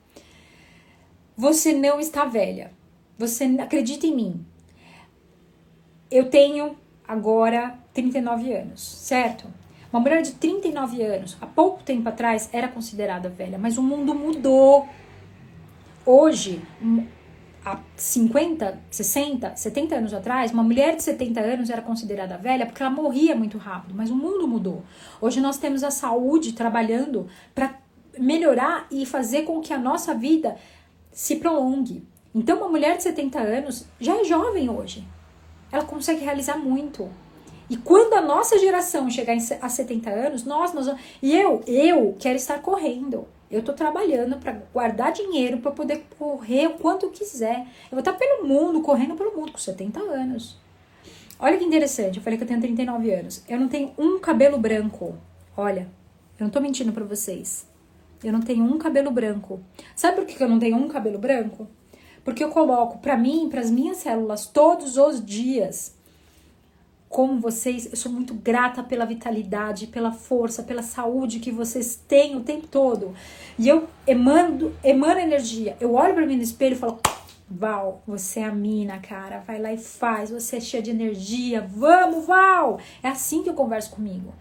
[1.35, 2.71] Você não está velha.
[3.21, 4.45] Você acredita em mim.
[6.09, 6.75] Eu tenho
[7.07, 9.47] agora 39 anos, certo?
[9.93, 14.15] Uma mulher de 39 anos, há pouco tempo atrás, era considerada velha, mas o mundo
[14.15, 14.87] mudou.
[16.03, 16.63] Hoje,
[17.63, 22.81] há 50, 60, 70 anos atrás, uma mulher de 70 anos era considerada velha porque
[22.81, 24.83] ela morria muito rápido, mas o mundo mudou.
[25.21, 27.75] Hoje nós temos a saúde trabalhando para
[28.17, 30.57] melhorar e fazer com que a nossa vida
[31.11, 32.09] se prolongue.
[32.33, 35.05] Então, uma mulher de 70 anos já é jovem hoje.
[35.71, 37.09] Ela consegue realizar muito.
[37.69, 42.35] E quando a nossa geração chegar a 70 anos, nós, nós e eu, eu quero
[42.35, 43.25] estar correndo.
[43.49, 47.59] Eu tô trabalhando para guardar dinheiro para poder correr o quanto eu quiser.
[47.59, 50.57] Eu vou estar pelo mundo, correndo pelo mundo com 70 anos.
[51.39, 53.43] Olha que interessante, eu falei que eu tenho 39 anos.
[53.47, 55.17] Eu não tenho um cabelo branco.
[55.55, 55.89] Olha,
[56.39, 57.67] eu não tô mentindo para vocês.
[58.23, 59.59] Eu não tenho um cabelo branco.
[59.95, 61.67] Sabe por que eu não tenho um cabelo branco?
[62.23, 65.95] Porque eu coloco para mim, para as minhas células todos os dias
[67.11, 72.37] como vocês, eu sou muito grata pela vitalidade, pela força, pela saúde que vocês têm
[72.37, 73.13] o tempo todo.
[73.59, 75.75] E eu emando, emano energia.
[75.79, 77.01] Eu olho para mim no espelho e falo:
[77.49, 79.43] Val, você é a mina, cara.
[79.45, 80.31] Vai lá e faz.
[80.31, 81.67] Você é cheia de energia.
[81.69, 82.79] Vamos, Val!
[83.03, 84.33] É assim que eu converso comigo.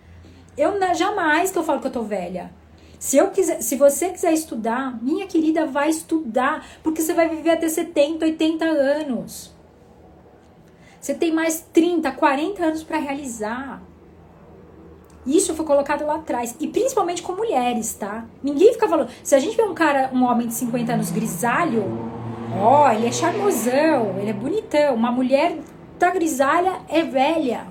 [0.57, 2.53] Eu jamais que eu falo que eu tô velha.
[3.01, 7.53] Se eu quiser, se você quiser estudar, minha querida, vai estudar, porque você vai viver
[7.53, 9.51] até 70, 80 anos.
[11.01, 13.83] Você tem mais 30, 40 anos para realizar.
[15.27, 16.55] Isso foi colocado lá atrás.
[16.61, 18.27] E principalmente com mulheres, tá?
[18.43, 19.09] Ninguém fica falando.
[19.25, 21.85] Se a gente vê um cara, um homem de 50 anos grisalho,
[22.61, 24.95] ó, ele é charmosão, ele é bonitão.
[24.95, 25.57] Uma mulher
[25.99, 27.67] tá grisalha é velha.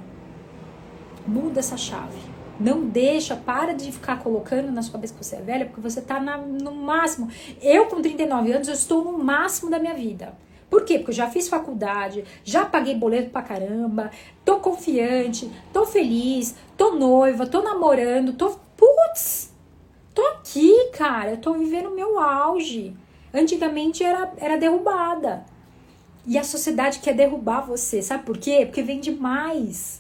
[1.27, 2.28] Muda essa chave.
[2.59, 6.01] Não deixa, para de ficar colocando na sua cabeça que você é velha, porque você
[6.01, 7.29] tá na, no máximo.
[7.61, 10.33] Eu, com 39 anos, eu estou no máximo da minha vida.
[10.69, 10.99] Por quê?
[10.99, 14.11] Porque eu já fiz faculdade, já paguei boleto pra caramba,
[14.45, 18.55] tô confiante, tô feliz, tô noiva, tô namorando, tô.
[18.77, 19.53] Putz!
[20.13, 22.95] Tô aqui, cara, eu tô vivendo o meu auge.
[23.33, 25.45] Antigamente era, era derrubada.
[26.25, 28.65] E a sociedade quer derrubar você, sabe por quê?
[28.65, 29.98] Porque vende mais.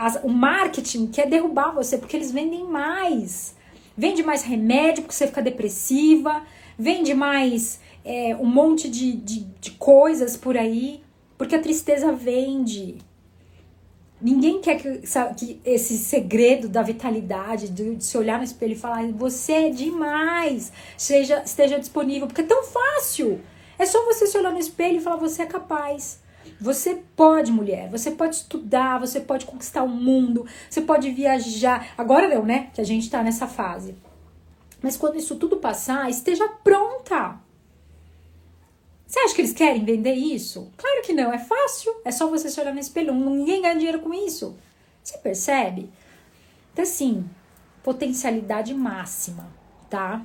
[0.00, 3.54] As, o marketing quer derrubar você porque eles vendem mais.
[3.94, 6.42] Vende mais remédio porque você fica depressiva,
[6.78, 11.02] vende mais é, um monte de, de, de coisas por aí,
[11.36, 12.96] porque a tristeza vende.
[14.22, 18.72] Ninguém quer que, sabe, que, esse segredo da vitalidade, de, de, se olhar no espelho
[18.72, 23.38] e falar, você é demais, seja, esteja disponível, porque é tão fácil.
[23.78, 26.22] É só você se olhar no espelho e falar, você é capaz.
[26.60, 31.92] Você pode, mulher, você pode estudar, você pode conquistar o mundo, você pode viajar.
[31.96, 32.70] Agora não, né?
[32.72, 33.94] Que a gente tá nessa fase.
[34.82, 37.38] Mas quando isso tudo passar, esteja pronta.
[39.06, 40.70] Você acha que eles querem vender isso?
[40.76, 41.92] Claro que não, é fácil.
[42.04, 43.12] É só você se olhar no espelho.
[43.12, 44.56] Ninguém ganha dinheiro com isso.
[45.02, 45.90] Você percebe?
[46.72, 47.28] Então, assim,
[47.82, 49.50] potencialidade máxima,
[49.88, 50.24] tá?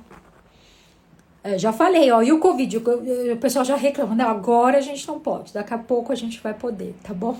[1.46, 2.78] É, já falei, ó, e o Covid?
[2.78, 6.40] O, pessoal já reclama, não, agora a gente não pode, daqui a pouco a gente
[6.40, 7.38] vai poder, tá bom?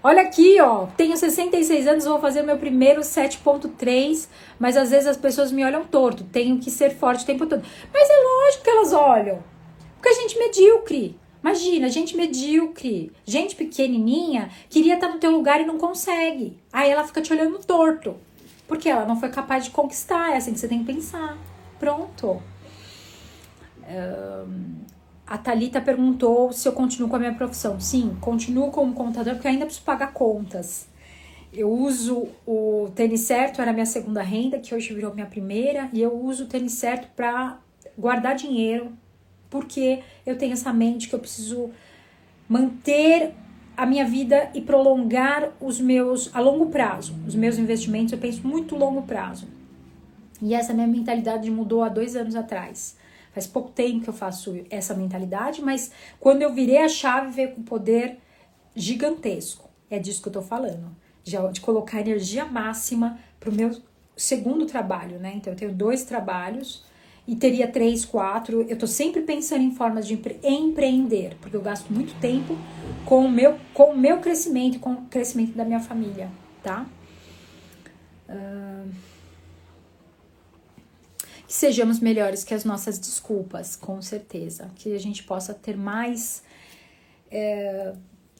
[0.00, 5.16] Olha aqui, ó, tenho 66 anos, vou fazer meu primeiro 7.3, mas às vezes as
[5.16, 7.64] pessoas me olham torto, tenho que ser forte o tempo todo.
[7.92, 9.42] Mas é lógico que elas olham.
[9.96, 11.18] Porque a gente medíocre.
[11.42, 16.56] Imagina, gente medíocre, gente pequenininha, queria estar no teu lugar e não consegue.
[16.72, 18.14] Aí ela fica te olhando torto.
[18.68, 20.32] Porque ela não foi capaz de conquistar.
[20.32, 21.36] É assim que você tem que pensar.
[21.84, 22.40] Pronto.
[25.26, 27.78] A Thalita perguntou se eu continuo com a minha profissão.
[27.78, 30.88] Sim, continuo como contador porque ainda preciso pagar contas.
[31.52, 36.00] Eu uso o tênis certo, era minha segunda renda, que hoje virou minha primeira, e
[36.00, 37.58] eu uso o tênis certo para
[37.98, 38.90] guardar dinheiro
[39.50, 41.70] porque eu tenho essa mente que eu preciso
[42.48, 43.34] manter
[43.76, 47.14] a minha vida e prolongar os meus a longo prazo.
[47.26, 49.53] Os meus investimentos eu penso muito longo prazo.
[50.44, 52.98] E essa minha mentalidade mudou há dois anos atrás.
[53.32, 55.90] Faz pouco tempo que eu faço essa mentalidade, mas
[56.20, 58.18] quando eu virei a chave, veio com poder
[58.76, 59.70] gigantesco.
[59.88, 60.94] É disso que eu tô falando.
[61.22, 63.74] De, de colocar energia máxima pro meu
[64.14, 65.32] segundo trabalho, né?
[65.34, 66.84] Então eu tenho dois trabalhos
[67.26, 68.66] e teria três, quatro.
[68.68, 72.54] Eu tô sempre pensando em formas de empre empreender, porque eu gasto muito tempo
[73.06, 76.30] com o meu, com o meu crescimento, com o crescimento da minha família,
[76.62, 76.84] tá?
[78.28, 79.13] Uh...
[81.54, 84.72] Que sejamos melhores que as nossas desculpas, com certeza.
[84.74, 86.42] Que a gente possa ter mais
[87.30, 87.94] é,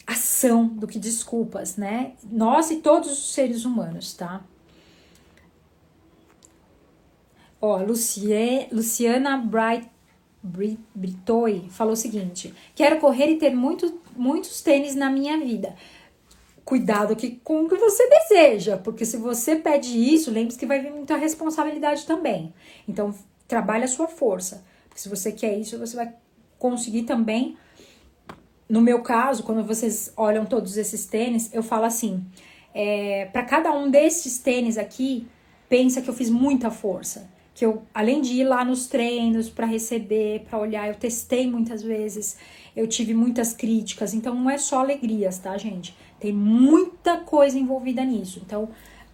[0.05, 2.15] ação do que desculpas, né?
[2.25, 4.43] Nós e todos os seres humanos, tá?
[7.63, 9.89] Ó, Lucie, Luciana Bright,
[10.93, 15.77] Britoi falou o seguinte: quero correr e ter muito, muitos tênis na minha vida.
[16.65, 20.81] Cuidado aqui com o que você deseja, porque se você pede isso, lembre-se que vai
[20.81, 22.55] vir muita responsabilidade também.
[22.89, 23.15] Então,
[23.47, 24.65] trabalhe a sua força.
[24.89, 26.15] Porque se você quer isso, você vai
[26.59, 27.59] conseguir também.
[28.69, 32.25] No meu caso, quando vocês olham todos esses tênis, eu falo assim:
[32.73, 35.29] é, para cada um desses tênis aqui,
[35.69, 39.65] pensa que eu fiz muita força que eu, além de ir lá nos treinos para
[39.65, 42.37] receber, para olhar, eu testei muitas vezes,
[42.75, 45.97] eu tive muitas críticas, então não é só alegrias, tá, gente?
[46.25, 48.41] Tem muita coisa envolvida nisso.
[48.43, 48.71] Então,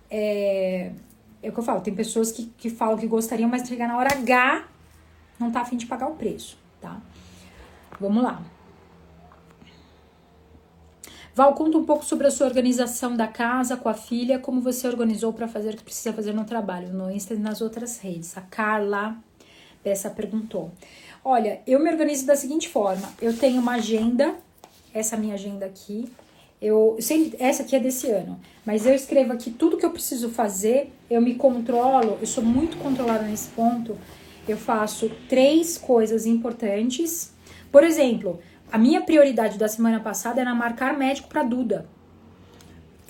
[0.08, 0.92] é,
[1.42, 3.98] é o que eu falo, tem pessoas que, que falam que gostariam, mas chegar na
[3.98, 4.68] hora H,
[5.36, 7.00] não tá afim de pagar o preço, tá?
[7.98, 8.40] Vamos lá.
[11.34, 14.86] Val, conta um pouco sobre a sua organização da casa com a filha, como você
[14.86, 18.38] organizou para fazer o que precisa fazer no trabalho, no Insta e nas outras redes.
[18.38, 19.16] A Carla
[19.82, 20.70] Peça perguntou.
[21.24, 24.36] Olha, eu me organizo da seguinte forma: eu tenho uma agenda,
[24.94, 26.08] essa minha agenda aqui.
[26.61, 26.98] Eu
[27.38, 31.20] essa aqui é desse ano, mas eu escrevo aqui tudo que eu preciso fazer, eu
[31.20, 33.96] me controlo, eu sou muito controlada nesse ponto.
[34.48, 37.32] Eu faço três coisas importantes.
[37.70, 38.40] Por exemplo,
[38.70, 41.86] a minha prioridade da semana passada era marcar médico para Duda.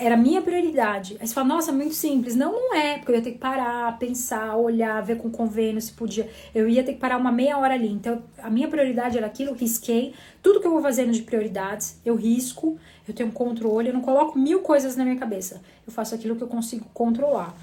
[0.01, 1.15] era minha prioridade.
[1.19, 2.35] Aí você fala, nossa, muito simples.
[2.35, 5.91] Não, não é, porque eu ia ter que parar, pensar, olhar, ver com convênio se
[5.93, 6.27] podia.
[6.55, 7.89] Eu ia ter que parar uma meia hora ali.
[7.89, 10.15] Então, a minha prioridade era aquilo, risquei.
[10.41, 12.79] Tudo que eu vou fazendo de prioridades, eu risco,
[13.11, 15.61] eu tenho controle, eu não coloco mil coisas na minha cabeça.
[15.85, 17.55] Eu faço aquilo que eu consigo controlar.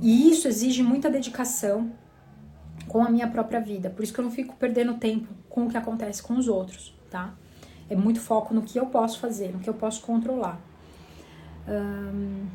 [0.00, 1.90] E isso exige muita dedicação
[2.88, 3.90] com a minha própria vida.
[3.90, 6.94] Por isso que eu não fico perdendo tempo com o que acontece com os outros,
[7.10, 7.34] tá?
[7.88, 10.60] É muito foco no que eu posso fazer, no que eu posso controlar.
[11.68, 12.46] Um...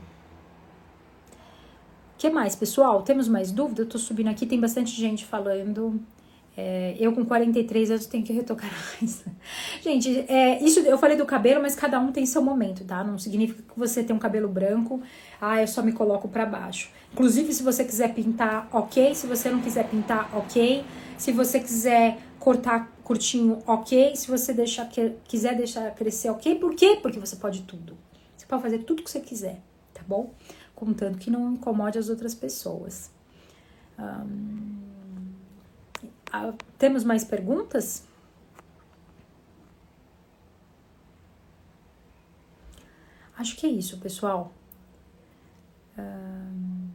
[2.17, 3.01] que mais, pessoal?
[3.01, 3.81] Temos mais dúvida?
[3.81, 5.99] Eu tô subindo aqui, tem bastante gente falando.
[6.57, 9.23] É, eu com 43 anos tenho que retocar mais.
[9.81, 13.03] Gente, é, isso eu falei do cabelo, mas cada um tem seu momento, tá?
[13.03, 15.01] Não significa que você tem um cabelo branco,
[15.39, 16.89] ah, eu só me coloco para baixo.
[17.13, 19.15] Inclusive, se você quiser pintar, ok.
[19.15, 20.83] Se você não quiser pintar, ok.
[21.17, 24.15] Se você quiser cortar curtinho, ok.
[24.15, 24.89] Se você deixar,
[25.25, 26.55] quiser deixar crescer, ok.
[26.55, 26.97] Por quê?
[27.01, 27.97] Porque você pode tudo
[28.49, 29.61] pode fazer tudo que você quiser,
[29.93, 30.33] tá bom?
[30.75, 33.11] Contanto que não incomode as outras pessoas.
[33.97, 34.98] Um,
[36.77, 38.07] temos mais perguntas?
[43.37, 44.53] Acho que é isso, pessoal.
[45.97, 46.89] Um,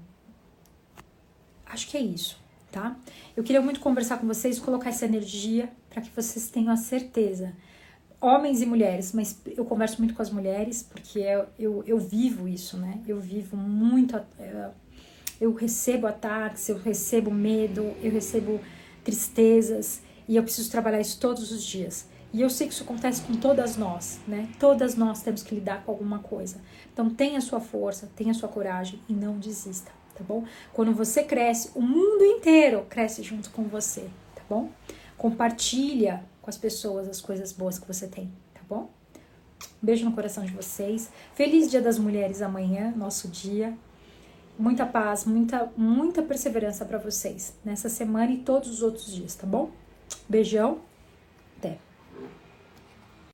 [1.66, 2.38] acho que é isso,
[2.70, 2.96] tá?
[3.36, 7.54] Eu queria muito conversar com vocês, colocar essa energia para que vocês tenham a certeza
[8.24, 12.48] homens e mulheres, mas eu converso muito com as mulheres porque eu, eu, eu vivo
[12.48, 13.00] isso, né?
[13.06, 14.16] Eu vivo muito.
[14.38, 14.70] É,
[15.38, 18.60] eu recebo ataques, eu recebo medo, eu recebo
[19.04, 22.06] tristezas e eu preciso trabalhar isso todos os dias.
[22.32, 24.48] E eu sei que isso acontece com todas nós, né?
[24.58, 26.56] Todas nós temos que lidar com alguma coisa.
[26.92, 30.44] Então tenha sua força, tenha sua coragem e não desista, tá bom?
[30.72, 34.68] Quando você cresce, o mundo inteiro cresce junto com você, tá bom?
[35.16, 38.90] Compartilha com as pessoas as coisas boas que você tem, tá bom?
[39.80, 41.10] Beijo no coração de vocês.
[41.34, 43.76] Feliz Dia das Mulheres amanhã, nosso dia.
[44.58, 49.46] Muita paz, muita muita perseverança para vocês nessa semana e todos os outros dias, tá
[49.46, 49.70] bom?
[50.28, 50.78] Beijão